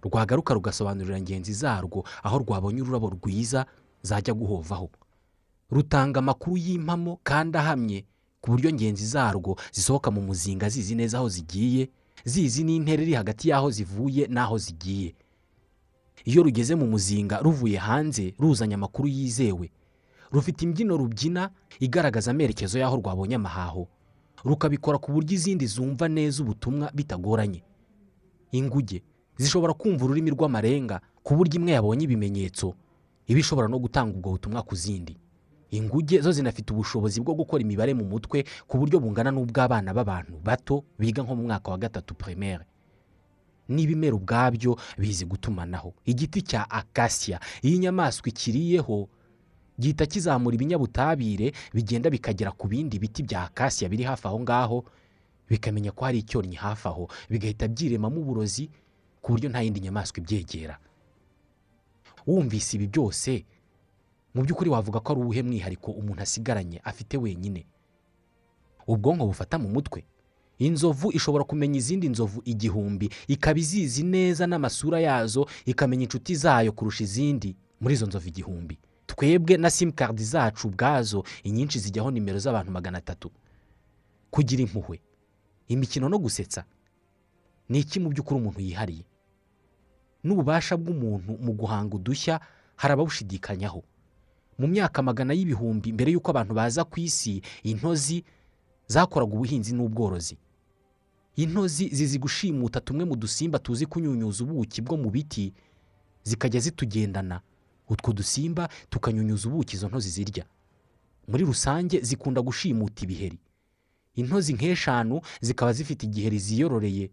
Rwagaruka 0.04 0.54
rugasobanurira 0.54 1.22
ngenzi 1.22 1.54
zarwo 1.54 2.04
aho 2.24 2.40
rwabonye 2.40 2.82
ururabo 2.82 3.10
rwiza 3.10 3.66
zajya 4.02 4.34
guhovaho. 4.34 4.90
Rutanga 5.72 6.20
amakuru 6.20 6.58
y'impamo 6.58 7.20
kandi 7.24 7.58
ahamye 7.58 8.00
ku 8.42 8.52
buryo 8.52 8.74
ngenzi 8.74 9.06
zarwo 9.06 9.56
zisohoka 9.72 10.12
mu 10.12 10.22
muzinga 10.22 10.70
zizi 10.70 10.96
neza 10.96 11.18
aho 11.22 11.30
zigiye 11.30 11.90
zizi 12.26 12.64
n'intera 12.64 13.04
iri 13.04 13.14
hagati 13.14 13.50
y'aho 13.50 13.70
zivuye 13.72 14.28
n'aho 14.28 14.58
zigiye. 14.58 15.14
Iyo 16.26 16.44
rugeze 16.44 16.76
mu 16.76 16.88
muzinga 16.88 17.38
ruvuye 17.42 17.78
hanze 17.78 18.34
ruzanye 18.40 18.74
amakuru 18.76 19.08
yizewe. 19.08 19.70
Rufite 20.32 20.62
imbyino 20.66 20.98
rubyina 20.98 21.50
igaragaza 21.80 22.32
amerekezo 22.32 22.80
y'aho 22.80 22.96
rwabonye 22.98 23.36
amahaho. 23.36 23.88
Rukabikora 24.44 24.98
ku 24.98 25.12
buryo 25.12 25.34
izindi 25.36 25.66
zumva 25.68 26.08
neza 26.08 26.42
ubutumwa 26.44 26.92
bitagoranye. 26.94 27.64
Inguge 28.52 29.04
zishobora 29.38 29.74
kumva 29.74 30.06
ururimi 30.06 30.32
rw'amarenga 30.34 31.02
ku 31.24 31.36
buryo 31.36 31.56
imwe 31.62 31.72
yabonye 31.78 32.04
ibimenyetso 32.10 32.74
iba 33.28 33.40
ishobora 33.40 33.68
no 33.68 33.80
gutanga 33.80 34.18
ubwo 34.18 34.32
butumwa 34.36 34.64
ku 34.66 34.76
zindi. 34.76 35.18
Inguge 35.72 36.20
zo 36.22 36.32
zinafite 36.32 36.74
ubushobozi 36.74 37.22
bwo 37.22 37.34
gukora 37.38 37.62
imibare 37.64 37.94
mu 37.94 38.04
mutwe 38.06 38.44
ku 38.68 38.76
buryo 38.82 39.00
bungana 39.00 39.32
n'ubw'abana 39.32 39.94
b'abantu 39.94 40.36
bato 40.44 40.84
biga 41.00 41.24
nko 41.24 41.36
mu 41.36 41.44
mwaka 41.48 41.72
wa 41.72 41.78
gatatu 41.78 42.12
primaire. 42.18 42.66
N'ibimera 43.70 44.16
ubwabyo 44.16 44.76
bizi 44.98 45.26
gutumanaho. 45.26 45.94
Igiti 46.06 46.42
cya 46.42 46.68
akasiya 46.70 47.40
iyo 47.62 47.76
inyamaswa 47.76 48.28
ikiriyeho 48.28 49.08
gihita 49.82 50.06
kizamura 50.06 50.54
ibinyabutabire 50.56 51.52
bigenda 51.74 52.10
bikagera 52.14 52.52
ku 52.54 52.68
bindi 52.70 53.00
biti 53.02 53.24
bya 53.26 53.44
akasiya 53.50 53.90
biri 53.90 54.04
hafi 54.06 54.28
aho 54.30 54.38
ngaho 54.46 54.78
bikamenya 55.50 55.92
ko 55.92 56.06
hari 56.06 56.20
icyonnyi 56.22 56.56
hafi 56.62 56.86
aho 56.88 57.10
bigahita 57.30 57.66
byiremamo 57.68 58.22
uburozi 58.22 58.70
ku 59.22 59.32
buryo 59.34 59.50
nta 59.50 59.62
yindi 59.66 59.80
nyamaswa 59.82 60.18
ibyegera. 60.22 60.78
Wumvise 62.28 62.78
ibi 62.78 62.88
byose? 62.88 63.46
Mu 64.34 64.42
by'ukuri 64.46 64.70
wavuga 64.70 65.00
ko 65.00 65.12
ari 65.14 65.22
uwuhe 65.22 65.42
mwihariko 65.44 65.92
umuntu 65.92 66.22
asigaranye 66.22 66.80
afite 66.84 67.18
wenyine? 67.18 67.66
Ubwonko 68.88 69.26
bufata 69.28 69.58
mu 69.60 69.70
mutwe? 69.70 70.06
Inzovu 70.62 71.12
ishobora 71.12 71.44
kumenya 71.44 71.78
izindi 71.82 72.10
nzovu 72.10 72.42
igihumbi 72.46 73.10
ikaba 73.28 73.60
izizi 73.60 74.04
neza 74.04 74.46
n'amasura 74.48 75.00
yazo 75.02 75.46
ikamenya 75.66 76.04
inshuti 76.06 76.36
zayo 76.36 76.72
kurusha 76.72 77.04
izindi. 77.04 77.56
Muri 77.82 77.94
izo 77.98 78.06
nzovu 78.08 78.28
igihumbi. 78.30 78.78
Twebwe 79.16 79.58
na 79.58 79.70
simukadi 79.70 80.24
zacu 80.24 80.68
ubwazo 80.68 81.24
inyinshi 81.44 81.80
zijyaho 81.80 82.12
nimero 82.12 82.40
z'abantu 82.40 82.72
magana 82.72 82.98
atatu. 82.98 83.32
Kugira 84.32 84.62
impuhwe. 84.64 85.02
Imikino 85.68 86.10
no 86.10 86.18
gusetsa. 86.20 86.64
Ni 87.70 87.80
iki 87.80 88.00
mu 88.00 88.10
by'ukuri 88.10 88.40
umuntu 88.40 88.60
yihariye? 88.62 89.04
N'ububasha 90.24 90.78
bw'umuntu 90.78 91.38
mu 91.42 91.52
guhanga 91.54 91.96
udushya 91.96 92.40
hari 92.76 92.94
abawushidikanyaho 92.94 93.84
mu 94.60 94.68
myaka 94.68 95.02
magana 95.02 95.34
y'ibihumbi 95.34 95.90
mbere 95.94 96.12
y'uko 96.14 96.30
abantu 96.32 96.54
baza 96.54 96.84
ku 96.86 97.00
isi 97.02 97.42
intozi 97.66 98.22
zakoraga 98.88 99.34
ubuhinzi 99.34 99.74
n'ubworozi. 99.74 100.38
Intozi 101.36 101.90
zizi 101.96 102.20
gushimuta 102.20 102.78
tumwe 102.82 103.06
mu 103.06 103.16
dusimba 103.18 103.58
tuzi 103.60 103.86
kunyunyuza 103.90 104.44
ubuki 104.46 104.82
bwo 104.86 104.98
mu 105.02 105.10
biti 105.10 105.54
zikajya 106.24 106.60
zitugendana. 106.60 107.42
Utwo 107.92 108.14
dusimba 108.16 108.70
tukanyunyuza 108.90 109.50
ubuki 109.50 109.76
izo 109.76 109.88
ntozi 109.92 110.10
zirya. 110.10 110.46
Muri 111.28 111.44
rusange 111.46 112.00
zikunda 112.02 112.42
gushimuta 112.42 113.04
ibiheri. 113.04 113.40
Intozi 114.16 114.54
nk'eshanu 114.56 115.22
zikaba 115.42 115.74
zifite 115.74 116.04
igiheri 116.08 116.40
ziyororeye. 116.40 117.12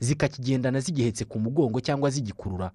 Zikakigendana 0.00 0.80
zigihetse 0.80 1.24
ku 1.24 1.36
mugongo 1.40 1.80
cyangwa 1.80 2.10
zigikurura. 2.10 2.70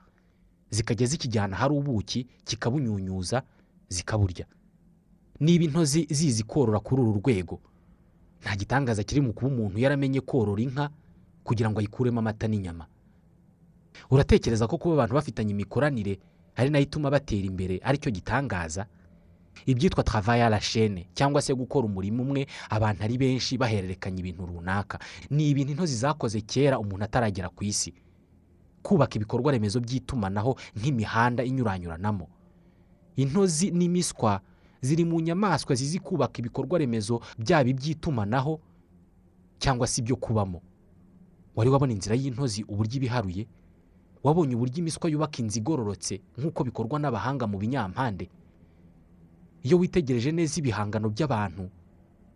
Zikajya 0.70 1.08
zikijyana 1.08 1.56
ahari 1.58 1.74
ubuki 1.76 2.28
kikabunyunyuza 2.46 3.44
zikaburya. 3.90 4.46
Niba 5.40 5.64
intozi 5.66 6.08
zizi 6.10 6.44
korora 6.44 6.80
kuri 6.80 7.02
uru 7.02 7.14
rwego 7.22 7.60
nta 8.42 8.56
gitangaza 8.56 9.04
kiri 9.04 9.22
mu 9.22 9.34
kuba 9.34 9.48
umuntu 9.54 9.78
yaramenye 9.80 10.22
korora 10.22 10.62
inka 10.62 10.90
kugira 11.44 11.70
ngo 11.70 11.78
ayikuremo 11.80 12.20
amata 12.22 12.48
n'inyama. 12.48 12.86
Uratekereza 14.10 14.66
ko 14.68 14.78
kuba 14.78 14.94
abantu 14.96 15.14
bafitanye 15.16 15.52
imikoranire 15.54 16.18
ari 16.62 16.70
na 16.70 16.78
yo 16.80 16.84
ituma 16.86 17.10
batera 17.10 17.46
imbere 17.48 17.80
ari 17.84 17.98
cyo 17.98 18.12
gitangaza. 18.12 18.86
Ibyitwa 19.66 20.04
travaya 20.04 20.50
la 20.50 20.60
chaine 20.60 21.08
cyangwa 21.14 21.42
se 21.42 21.54
gukora 21.54 21.86
umurimo 21.86 22.24
umwe 22.24 22.48
abantu 22.70 23.04
ari 23.04 23.18
benshi 23.18 23.58
bahererekanya 23.58 24.20
ibintu 24.20 24.46
runaka. 24.46 25.00
Ni 25.30 25.50
ibintu 25.50 25.72
intozi 25.74 25.96
zakoze 25.96 26.42
kera 26.42 26.80
umuntu 26.80 27.04
ataragera 27.06 27.50
ku 27.50 27.64
isi. 27.64 27.94
Kubaka 28.82 29.16
ibikorwa 29.20 29.52
remezo 29.52 29.80
by'itumanaho 29.80 30.56
nk'imihanda 30.78 31.44
inyuranyuranamo. 31.44 32.28
Intozi 33.16 33.72
n'imiswa 33.72 34.42
ziri 34.82 35.06
mu 35.06 35.20
nyamaswa 35.22 35.76
zizi 35.76 36.00
kubaka 36.00 36.40
ibikorwa 36.42 36.80
remezo 36.80 37.22
byaba 37.38 37.70
iby'itumanaho 37.70 38.60
cyangwa 39.60 39.86
se 39.88 40.02
ibyo 40.02 40.16
kubamo. 40.16 40.62
Wari 41.56 41.70
wabona 41.70 41.94
inzira 41.94 42.16
y'intozi 42.16 42.64
uburyo 42.66 42.96
iba 42.98 43.06
iharuye 43.06 43.44
wabonye 44.24 44.56
uburyo 44.56 44.78
imiswa 44.86 45.10
yubaka 45.10 45.38
inzu 45.42 45.58
igororotse 45.60 46.22
nk'uko 46.38 46.64
bikorwa 46.64 47.00
n'abahanga 47.00 47.48
mu 47.48 47.58
binyampande. 47.58 48.30
Iyo 49.64 49.78
witegereje 49.82 50.32
neza 50.32 50.58
ibihangano 50.62 51.10
by'abantu 51.10 51.70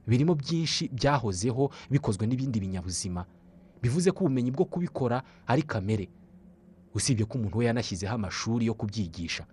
birimo 0.08 0.34
byinshi 0.36 0.90
byahozeho 0.94 1.70
bikozwe 1.90 2.28
n'ibindi 2.28 2.60
binyabuzima. 2.60 3.26
Bivuze 3.82 4.10
ko 4.12 4.26
ubumenyi 4.26 4.52
bwo 4.54 4.66
kubikora 4.66 5.22
ari 5.48 5.62
kamere. 5.66 6.10
Usibye 6.96 7.26
ko 7.26 7.38
umuntu 7.38 7.58
we 7.58 7.66
yanashyizeho 7.66 8.14
amashuri 8.16 8.66
yo 8.66 8.74
kubyigisha. 8.74 9.46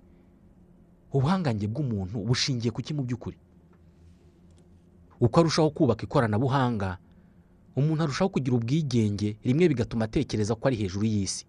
Ubuhangange 1.12 1.66
bw'umuntu 1.68 2.16
bushingiye 2.24 2.70
ku 2.72 2.80
ki 2.80 2.94
mu 2.96 3.02
by'ukuri? 3.04 3.36
Uko 5.20 5.40
arushaho 5.40 5.70
kubaka 5.70 6.02
ikoranabuhanga 6.08 6.98
umuntu 7.76 8.02
arushaho 8.08 8.28
kugira 8.32 8.56
ubwigenge 8.56 9.36
rimwe 9.44 9.68
bigatuma 9.68 10.04
atekereza 10.08 10.54
ko 10.56 10.68
ari 10.68 10.76
hejuru 10.80 11.04
y'isi. 11.06 11.44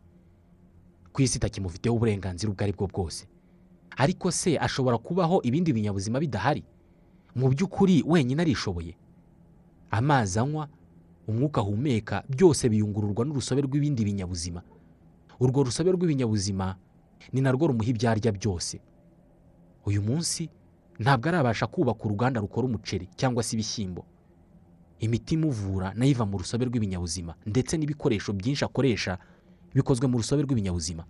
Ku 1.14 1.22
isi 1.22 1.38
itakimufiteho 1.38 1.96
uburenganzira 1.96 2.50
ubwo 2.52 2.64
ari 2.64 2.74
bwo 2.74 2.88
bwose. 2.88 3.28
Ariko 3.98 4.32
se 4.32 4.58
ashobora 4.58 4.98
kubaho 4.98 5.42
ibindi 5.46 5.74
binyabuzima 5.74 6.20
bidahari? 6.20 6.64
Mu 7.36 7.50
by'ukuri 7.50 8.04
wenyine 8.08 8.42
arishoboye. 8.42 8.94
Amazi 9.92 10.40
anywa 10.40 10.68
umwuka 11.28 11.62
ahumeka 11.62 12.24
byose 12.30 12.70
biyungururwa 12.70 13.26
n'urusobe 13.26 13.62
rw'ibindi 13.62 14.02
binyabuzima. 14.06 14.62
Urwo 15.40 15.64
rusobe 15.64 15.92
rw'ibinyabuzima 15.94 16.76
ni 17.34 17.42
narwo 17.42 17.68
rumuha 17.70 17.90
ibyo 17.94 18.10
arya 18.10 18.32
byose. 18.34 18.82
Uyu 19.86 20.02
munsi 20.02 20.50
ntabwo 21.00 21.30
arabasha 21.30 21.68
kubaka 21.68 22.04
uruganda 22.06 22.42
rukora 22.42 22.66
umuceri 22.68 23.06
cyangwa 23.16 23.44
se 23.44 23.54
ibishyimbo. 23.56 24.06
Imiti 25.00 25.34
imuvura 25.36 25.94
na 25.94 26.06
yo 26.06 26.12
iva 26.12 26.26
mu 26.26 26.38
rusobe 26.42 26.66
rw'ibinyabuzima 26.66 27.36
ndetse 27.46 27.78
n'ibikoresho 27.78 28.34
byinshi 28.34 28.66
akoresha 28.66 29.18
bikozwe 29.74 30.08
mu 30.08 30.18
rusobe 30.18 30.42
rw'ibinyabuzima. 30.44 31.04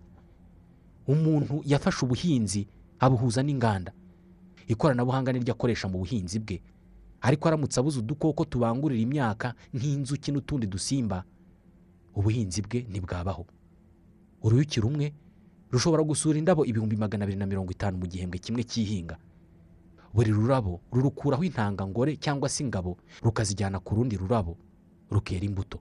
Umuntu 1.07 1.61
yafashe 1.65 2.05
ubuhinzi 2.05 2.67
abuhuza 2.99 3.43
n'inganda. 3.43 3.91
Ikoranabuhanga 4.67 5.31
niryo 5.35 5.53
akoresha 5.53 5.87
mu 5.91 5.97
buhinzi 5.99 6.39
bwe. 6.39 6.61
Ariko 7.21 7.47
aramutse 7.47 7.79
abuze 7.79 7.99
udukoko 7.99 8.45
tubangurira 8.45 9.01
imyaka 9.03 9.55
nk'inzuki 9.75 10.31
n'utundi 10.31 10.67
dusimba 10.67 11.23
ubuhinzi 12.15 12.61
bwe 12.63 12.79
ntibwabaho. 12.89 13.43
Uruyuki 14.43 14.79
rumwe 14.79 15.11
rushobora 15.71 16.03
gusura 16.03 16.37
indabo 16.39 16.63
ibihumbi 16.65 16.95
magana 16.95 17.23
abiri 17.23 17.39
na 17.39 17.45
mirongo 17.47 17.71
itanu 17.71 17.97
mu 17.99 18.07
gihembwe 18.07 18.39
kimwe 18.39 18.63
cy'ihinga. 18.63 19.17
Buri 20.13 20.31
rurabo 20.31 20.79
rurukuraho 20.93 21.43
intangangore 21.43 22.15
cyangwa 22.21 22.47
se 22.49 22.63
ingabo 22.63 22.97
rukazijyana 23.23 23.79
ku 23.83 23.95
rundi 23.95 24.15
rurabo 24.17 24.55
rukera 25.11 25.43
imbuto. 25.45 25.79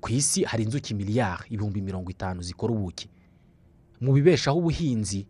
Ku 0.00 0.12
isi 0.12 0.44
hari 0.44 0.64
inzuki 0.64 0.94
miliyari 0.94 1.44
ibihumbi 1.50 1.80
mirongo 1.82 2.10
itanu 2.10 2.42
zikora 2.42 2.72
ubuki. 2.74 3.08
Mu 4.00 4.12
bibeshaho 4.12 4.58
ubuhinzi 4.58 5.26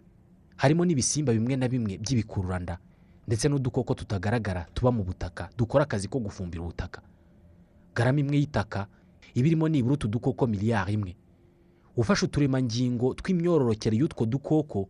harimo 0.57 0.85
n'ibisimba 0.85 1.33
bimwe 1.33 1.57
na 1.57 1.69
bimwe 1.69 1.99
by'ibikururanda 1.99 2.79
ndetse 3.27 3.49
n'udukoko 3.49 3.95
tutagaragara 3.95 4.67
tuba 4.75 4.91
mu 4.93 5.03
butaka 5.05 5.51
dukora 5.57 5.85
akazi 5.85 6.09
ko 6.09 6.19
gufumbira 6.19 6.63
ubutaka. 6.63 7.03
Garama 7.95 8.21
imwe 8.21 8.37
y'itaka 8.39 8.87
iba 9.35 9.47
irimo 9.49 9.69
nibura 9.69 9.95
utu 9.95 10.09
dukoko 10.09 10.47
miliyari 10.47 10.93
imwe. 10.95 11.17
Ufashe 11.97 12.25
uturemangingo 12.27 13.15
tw'imyororokere 13.15 13.97
y'utwo 13.97 14.27
dukoko 14.27 14.89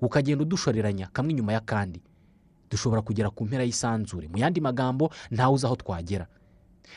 ukagenda 0.00 0.42
udushoreranya 0.44 1.06
kamwe 1.12 1.30
inyuma 1.32 1.52
y'akandi. 1.52 2.00
Dushobora 2.70 3.02
kugera 3.02 3.30
ku 3.30 3.44
mpera 3.44 3.64
y'isanzure. 3.64 4.28
Mu 4.28 4.38
yandi 4.38 4.60
magambo 4.60 5.10
ntawe 5.30 5.54
uzi 5.54 5.66
aho 5.66 5.76
twagera. 5.76 6.26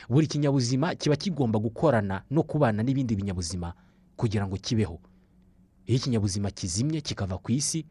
Buri 0.08 0.26
kinyabuzima 0.26 0.94
kiba 0.94 1.16
kigomba 1.16 1.58
gukorana 1.58 2.22
no 2.30 2.42
kubana 2.42 2.82
n'ibindi 2.82 3.16
binyabuzima 3.16 3.74
kugira 4.16 4.46
ngo 4.46 4.56
kibeho. 4.56 4.98
Iyo 5.86 5.96
ikinyabuzima 5.98 6.50
kizimye 6.50 7.00
kikava 7.00 7.38
ku 7.38 7.52
isi 7.52 7.86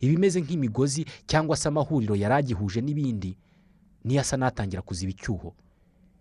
iba 0.00 0.12
imeze 0.14 0.40
nk'imigozi 0.40 1.04
cyangwa 1.26 1.56
se 1.56 1.68
amahuriro 1.68 2.14
yari 2.16 2.34
agihuje 2.34 2.80
n'ibindi 2.80 3.38
niyo 4.04 4.20
asa 4.20 4.36
n'atangira 4.36 4.82
kuziba 4.82 5.10
icyuho. 5.12 5.54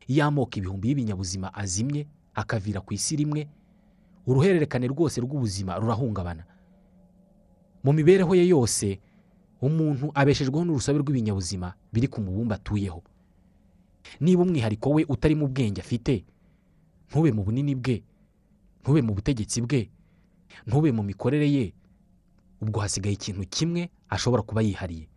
Iyo 0.07 0.25
amoko 0.25 0.57
ibihumbi 0.59 0.87
y'ibinyabuzima 0.87 1.53
azimye 1.53 2.07
akavira 2.33 2.81
ku 2.81 2.93
isi 2.93 3.15
rimwe 3.15 3.47
uruhererekane 4.27 4.87
rwose 4.87 5.21
rw'ubuzima 5.21 5.75
rurahungabana. 5.79 6.43
Mu 7.83 7.93
mibereho 7.93 8.35
ye 8.35 8.47
yose 8.47 8.99
umuntu 9.61 10.11
abeshejweho 10.13 10.65
n'urusobe 10.65 10.99
rw'ibinyabuzima 11.01 11.73
biri 11.93 12.07
ku 12.07 12.21
mubumbe 12.21 12.55
atuyeho. 12.55 13.03
Niba 14.19 14.41
umwihariko 14.43 14.89
we 14.89 15.05
utari 15.09 15.35
mu 15.35 15.47
bwenge 15.47 15.81
afite 15.81 16.23
ntube 17.09 17.31
mu 17.31 17.43
bunini 17.43 17.75
bwe 17.75 18.03
ntube 18.81 19.01
mu 19.01 19.13
butegetsi 19.15 19.61
bwe 19.61 19.89
ntube 20.67 20.91
mu 20.91 21.03
mikorere 21.03 21.47
ye 21.51 21.73
ubwo 22.61 22.79
hasigaye 22.81 23.13
ikintu 23.15 23.45
kimwe 23.49 23.89
ashobora 24.09 24.41
kuba 24.41 24.61
yihariye. 24.65 25.07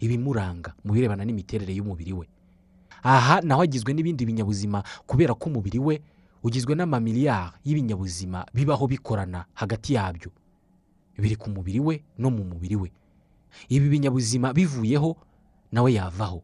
Ibimuranga 0.00 0.74
mu 0.84 0.92
birebana 0.94 1.24
n'imiterere 1.24 1.74
y'umubiri 1.74 2.12
we. 2.12 2.26
Aha 3.02 3.40
naho 3.46 3.62
agizwe 3.62 3.94
n'ibindi 3.94 4.26
binyabuzima 4.26 4.82
kubera 5.06 5.34
ko 5.34 5.50
umubiri 5.50 5.78
we 5.78 6.02
ugizwe 6.42 6.74
n'amamiliyari 6.74 7.54
y'ibinyabuzima 7.64 8.46
bibaho 8.54 8.86
bikorana 8.86 9.44
hagati 9.54 9.94
yabyo. 9.94 10.30
Biri 11.18 11.36
ku 11.36 11.50
mubiri 11.50 11.80
we 11.80 12.02
no 12.18 12.30
mu 12.30 12.42
mubiri 12.44 12.76
we. 12.76 12.88
Ibi 13.68 13.88
binyabuzima 13.88 14.52
bivuyeho 14.54 15.16
nawe 15.72 15.90
yavaho. 15.94 16.42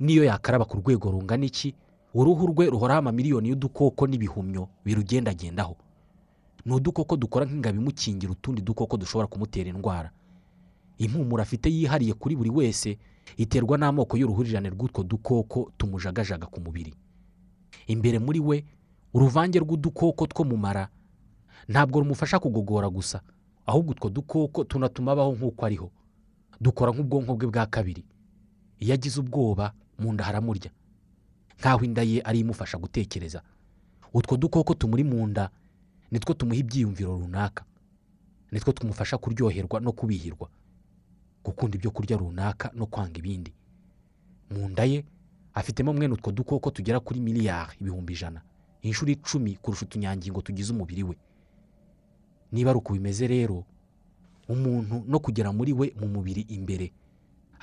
Niyo 0.00 0.24
yakaraba 0.24 0.64
ku 0.64 0.76
rwego 0.78 1.10
rungana 1.10 1.44
iki? 1.46 1.74
Uruhu 2.14 2.46
rwe 2.46 2.66
ruhoraho 2.70 2.98
amamiliyoni 2.98 3.48
y'udukoko 3.48 4.06
n'ibihumyo 4.06 4.68
birugendagendaho. 4.84 5.76
Ni 6.64 6.72
udukoko 6.74 7.16
dukora 7.16 7.46
nk'ingabo 7.46 7.78
imukingira 7.80 8.32
utundi 8.32 8.62
dukoko 8.62 8.96
dushobora 8.96 9.26
kumutera 9.28 9.70
indwara. 9.70 10.10
Impumuro 10.98 11.42
afite 11.42 11.66
yihariye 11.70 12.14
kuri 12.16 12.36
buri 12.36 12.50
wese 12.50 12.98
iterwa 13.36 13.76
n'amoko 13.78 14.16
y'uruhurirane 14.16 14.70
rw'utwo 14.72 15.02
dukoko 15.04 15.70
tumujagajaga 15.76 16.46
ku 16.48 16.60
mubiri. 16.60 16.94
Imbere 17.86 18.18
muri 18.18 18.40
we 18.40 18.64
uruvange 19.14 19.58
rw'udukoko 19.60 20.26
two 20.26 20.44
mu 20.44 20.56
mara 20.56 20.88
ntabwo 21.68 22.00
rumufasha 22.00 22.38
kugogora 22.38 22.88
gusa 22.88 23.20
ahubwo 23.66 23.92
utwo 23.92 24.08
dukoko 24.08 24.64
tunatuma 24.64 25.12
abaho 25.12 25.32
nk'uko 25.36 25.60
ariho. 25.66 25.90
Dukora 26.60 26.92
nk'ubwonko 26.96 27.34
bwe 27.36 27.46
bwa 27.52 27.66
kabiri. 27.68 28.04
Iyo 28.80 28.94
agize 28.94 29.20
ubwoba 29.20 29.72
mu 29.98 30.12
nda 30.12 30.24
haramurya. 30.24 30.70
Nk'aho 31.60 31.84
inda 31.84 32.02
ye 32.02 32.20
ari 32.24 32.40
imufasha 32.40 32.78
gutekereza. 32.78 33.42
Utwo 34.14 34.36
dukoko 34.36 34.74
tumuri 34.74 35.04
mu 35.04 35.26
nda 35.26 35.50
nitwo 36.10 36.34
tumuha 36.34 36.58
ibyiyumviro 36.60 37.18
runaka. 37.18 37.64
Nitwo 38.52 38.72
tumufasha 38.72 39.18
kuryoherwa 39.18 39.80
no 39.80 39.92
kubihirwa. 39.92 40.48
Gukunda 41.44 41.76
ibyo 41.76 41.90
kurya 41.90 42.16
runaka 42.16 42.70
no 42.74 42.86
kwanga 42.86 43.18
ibindi. 43.18 43.52
Mu 44.50 44.68
nda 44.68 44.84
ye 44.84 45.04
afitemo 45.54 45.92
mwene 45.92 46.14
utwo 46.14 46.32
dukoko 46.32 46.70
tugera 46.70 47.00
kuri 47.00 47.20
miliyari 47.20 47.72
ibihumbi 47.80 48.12
ijana. 48.12 48.40
Inshuro 48.82 49.10
icumi 49.12 49.56
kurusha 49.56 49.84
utunyangingo 49.84 50.40
tugize 50.42 50.72
umubiri 50.72 51.02
we. 51.02 51.16
Niba 52.52 52.70
ari 52.70 52.78
uko 52.78 52.92
bimeze 52.92 53.26
rero 53.26 53.64
umuntu 54.48 55.04
no 55.08 55.18
kugera 55.18 55.52
muri 55.52 55.72
we 55.72 55.92
mu 56.00 56.06
mubiri 56.08 56.40
imbere 56.48 56.92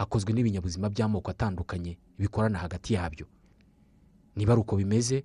akozwe 0.03 0.33
n'ibinyabuzima 0.33 0.89
by'amoko 0.89 1.31
atandukanye 1.31 1.97
bikorana 2.19 2.59
hagati 2.59 2.93
yabyo. 2.93 3.25
Niba 4.35 4.53
ari 4.53 4.61
uko 4.61 4.75
bimeze 4.75 5.23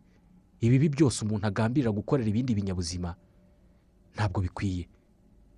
ibibi 0.60 0.88
byose 0.88 1.24
umuntu 1.24 1.46
agambirira 1.46 1.90
gukorera 1.92 2.28
ibindi 2.28 2.54
binyabuzima 2.54 3.14
ntabwo 4.14 4.40
bikwiye. 4.40 4.88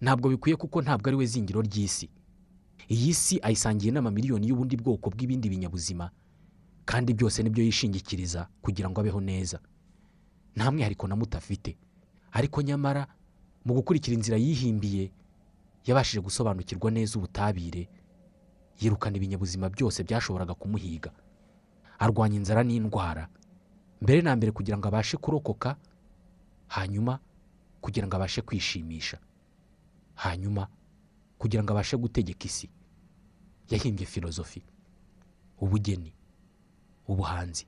Ntabwo 0.01 0.29
bikwiye 0.29 0.57
kuko 0.57 0.83
ntabwo 0.83 1.09
ari 1.09 1.17
we 1.17 1.27
zingiro 1.27 1.61
ry'isi. 1.63 2.09
Iyi 2.89 3.15
si 3.15 3.39
ayisangiye 3.43 3.93
n'amamiliyoni 3.93 4.49
y'ubundi 4.49 4.77
bwoko 4.77 5.11
bw'ibindi 5.11 5.49
binyabuzima 5.49 6.11
kandi 6.85 7.15
byose 7.15 7.43
ni 7.43 7.51
byo 7.51 7.63
yishingikiriza 7.65 8.49
kugira 8.63 8.91
ngo 8.91 9.01
abeho 9.01 9.21
neza. 9.21 9.61
Nta 10.57 10.71
mwihariko 10.73 11.07
na 11.09 11.17
muto 11.17 11.39
afite. 11.39 11.77
Ariko 12.33 12.63
nyamara 12.63 13.07
mu 13.65 13.75
gukurikira 13.75 14.15
inzira 14.17 14.37
yihimbiye 14.41 15.13
yabashije 15.87 16.21
gusobanukirwa 16.21 16.91
neza 16.91 17.19
ubutabire 17.19 17.89
yirukana 18.81 19.17
ibinyabuzima 19.17 19.69
byose 19.69 20.03
byashoboraga 20.05 20.55
kumuhiga. 20.55 21.11
Arwanya 21.99 22.37
inzara 22.41 22.63
n'indwara. 22.65 23.29
Mbere 24.01 24.23
na 24.25 24.33
mbere 24.37 24.53
kugira 24.53 24.79
ngo 24.79 24.89
abashe 24.89 25.17
kurokoka 25.21 25.77
hanyuma 26.73 27.19
kugira 27.81 28.07
ngo 28.09 28.17
abashe 28.17 28.41
kwishimisha. 28.43 29.19
Hanyuma 30.15 30.69
kugira 31.39 31.63
ngo 31.63 31.73
abashe 31.73 31.97
gutegeka 31.97 32.45
isi. 32.49 32.69
Yahimbye 33.71 34.07
filozofi. 34.07 34.63
Ubugeni 35.61 36.13
ubuhanzi 37.09 37.67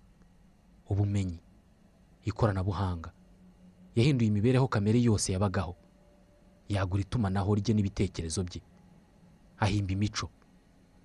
ubumenyi 0.88 1.40
ikoranabuhanga. 2.24 3.12
Yahinduye 3.96 4.28
imibereho 4.32 4.68
kamere 4.68 4.96
yose 5.02 5.32
yabagaho. 5.32 5.76
Yagura 6.68 7.02
itumanaho 7.04 7.52
rye 7.54 7.74
n'ibitekerezo 7.76 8.44
bye. 8.48 8.62
Ahimba 9.60 9.92
imico. 9.92 10.30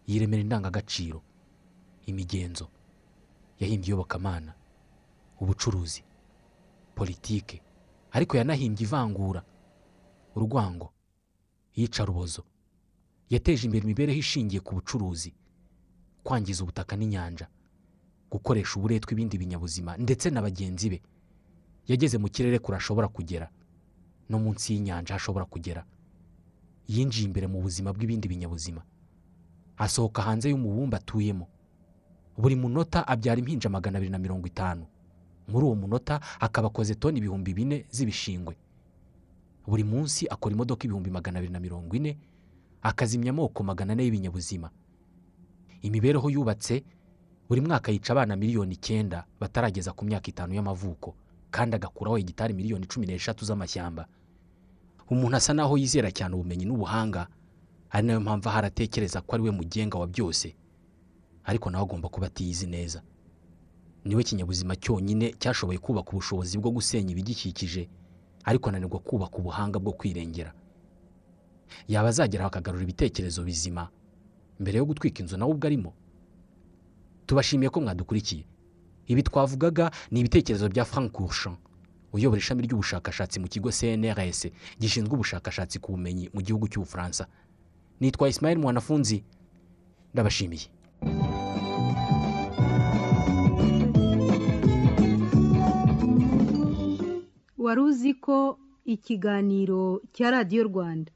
Yiremera 0.08 0.42
indangagaciro. 0.42 1.22
Imigenzo. 2.06 2.68
Yahimbye 3.60 3.88
iyobokamana. 3.88 4.54
Ubucuruzi. 5.40 6.04
Politike. 6.96 7.62
Ariko 8.12 8.38
yanahimbye 8.38 8.84
ivangura. 8.84 9.44
Urwango. 10.36 10.94
Iyicarubozo 11.78 12.44
yateje 13.30 13.66
imbere 13.68 13.84
imibereho 13.84 14.20
ishingiye 14.20 14.62
ku 14.62 14.76
bucuruzi. 14.76 15.34
Kwangiza 16.24 16.64
ubutaka 16.64 16.96
n'inyanja. 16.96 17.48
Gukoresha 18.32 18.80
uburetwa 18.80 19.12
ibindi 19.14 19.38
binyabuzima 19.38 19.98
ndetse 19.98 20.30
na 20.30 20.42
bagenzi 20.42 20.90
be. 20.90 21.02
Yageze 21.88 22.18
mu 22.18 22.30
kirere 22.30 22.60
kure 22.60 22.78
ashobora 22.78 23.08
kugera. 23.08 23.50
No 24.30 24.40
munsi 24.40 24.74
y'inyanja 24.74 25.14
hashobora 25.16 25.46
kugera. 25.46 25.86
Yinjiye 26.88 27.26
imbere 27.28 27.48
mu 27.48 27.60
buzima 27.62 27.92
bw'ibindi 27.94 28.28
binyabuzima. 28.28 28.82
Asohoka 29.78 30.22
hanze 30.22 30.50
y'umubumbe 30.50 30.98
atuyemo. 30.98 31.48
Buri 32.38 32.56
munota 32.56 33.08
abyara 33.08 33.40
impinja 33.40 33.70
magana 33.70 33.98
abiri 33.98 34.12
na 34.12 34.18
mirongo 34.20 34.48
itanu. 34.48 34.86
Muri 35.48 35.66
uwo 35.66 35.76
munota 35.76 36.20
akaba 36.40 36.68
akoze 36.68 36.96
toni 36.96 37.18
ibihumbi 37.18 37.54
bine 37.54 37.86
z'ibishingwe. 37.92 38.56
Buri 39.68 39.84
munsi 39.84 40.28
akora 40.30 40.54
imodoka 40.56 40.86
ibihumbi 40.86 41.10
magana 41.12 41.40
abiri 41.40 41.54
na 41.54 41.60
mirongo 41.60 41.96
ine 41.96 42.18
akazimya 42.82 43.30
amoko 43.32 43.64
magana 43.64 43.94
ane 43.94 44.04
y'ibinyabuzima. 44.04 44.70
Imibereho 45.82 46.30
yubatse 46.30 46.84
buri 47.50 47.62
mwaka 47.62 47.92
yica 47.92 48.12
abana 48.14 48.36
miliyoni 48.36 48.74
icyenda 48.74 49.26
batarageza 49.40 49.94
ku 49.94 50.06
myaka 50.06 50.28
itanu 50.30 50.54
y'amavuko 50.54 51.16
kandi 51.52 51.76
agakuraho 51.76 52.18
hegitari 52.18 52.54
miliyoni 52.54 52.86
cumi 52.88 53.08
n'eshatu 53.08 53.46
z'amashyamba. 53.46 54.08
Umuntu 55.10 55.36
asa 55.38 55.54
naho 55.54 55.78
yizera 55.78 56.12
cyane 56.12 56.36
ubumenyi 56.36 56.66
n'ubuhanga 56.66 57.28
ari 57.90 58.08
na 58.08 58.14
yo 58.14 58.20
mpamvu 58.22 58.50
ahari 58.50 58.68
atekereza 58.68 59.22
ko 59.22 59.36
ari 59.36 59.44
we 59.44 59.52
mugenga 59.52 59.98
wa 59.98 60.08
byose 60.08 60.56
ariko 61.44 61.70
nawe 61.70 61.84
agomba 61.84 62.10
kuba 62.10 62.28
atiyizi 62.28 62.68
neza. 62.68 63.02
Niwe 64.06 64.24
kinyabuzima 64.24 64.76
cyonyine 64.76 65.34
cyashoboye 65.40 65.80
kubaka 65.80 66.12
ubushobozi 66.12 66.58
bwo 66.58 66.72
gusenya 66.72 67.12
ibigikikije 67.12 67.90
ariko 68.44 68.70
ananirwa 68.70 69.00
kubaka 69.00 69.38
ubuhanga 69.38 69.80
bwo 69.80 69.94
kwirengera. 69.94 70.54
Yaba 71.88 72.10
azageraho 72.10 72.48
akagarura 72.48 72.84
ibitekerezo 72.84 73.44
bizima 73.44 73.90
mbere 74.60 74.78
yo 74.78 74.86
gutwika 74.86 75.20
inzu 75.24 75.38
nawe 75.38 75.52
ubwo 75.52 75.68
arimo? 75.68 75.94
Tubashimiye 77.26 77.70
ko 77.70 77.82
mwadukurikiye. 77.82 78.46
Ibi 79.08 79.24
twavugaga 79.24 79.92
ni 80.12 80.20
ibitekerezo 80.20 80.70
bya 80.70 80.86
frank 80.86 81.12
Courchamp 81.12 81.60
uyobora 82.14 82.40
ishami 82.40 82.64
ry'ubushakashatsi 82.68 83.40
mu 83.40 83.48
kigo 83.48 83.72
cnrs 83.72 84.48
gishinzwe 84.80 85.14
ubushakashatsi 85.16 85.80
ku 85.80 85.92
bumenyi 85.96 86.30
mu 86.34 86.42
gihugu 86.42 86.68
cy'ubufaransa. 86.68 87.28
Nitwa 88.00 88.30
Ismail 88.30 88.58
mwanafunzi. 88.58 89.24
Ndabashimiye. 90.14 90.68
Wari 97.58 97.82
uzi 97.82 98.14
ko 98.14 98.58
ikiganiro 98.86 100.02
cya 100.16 100.32
radiyo 100.32 100.64
rwanda. 100.70 101.12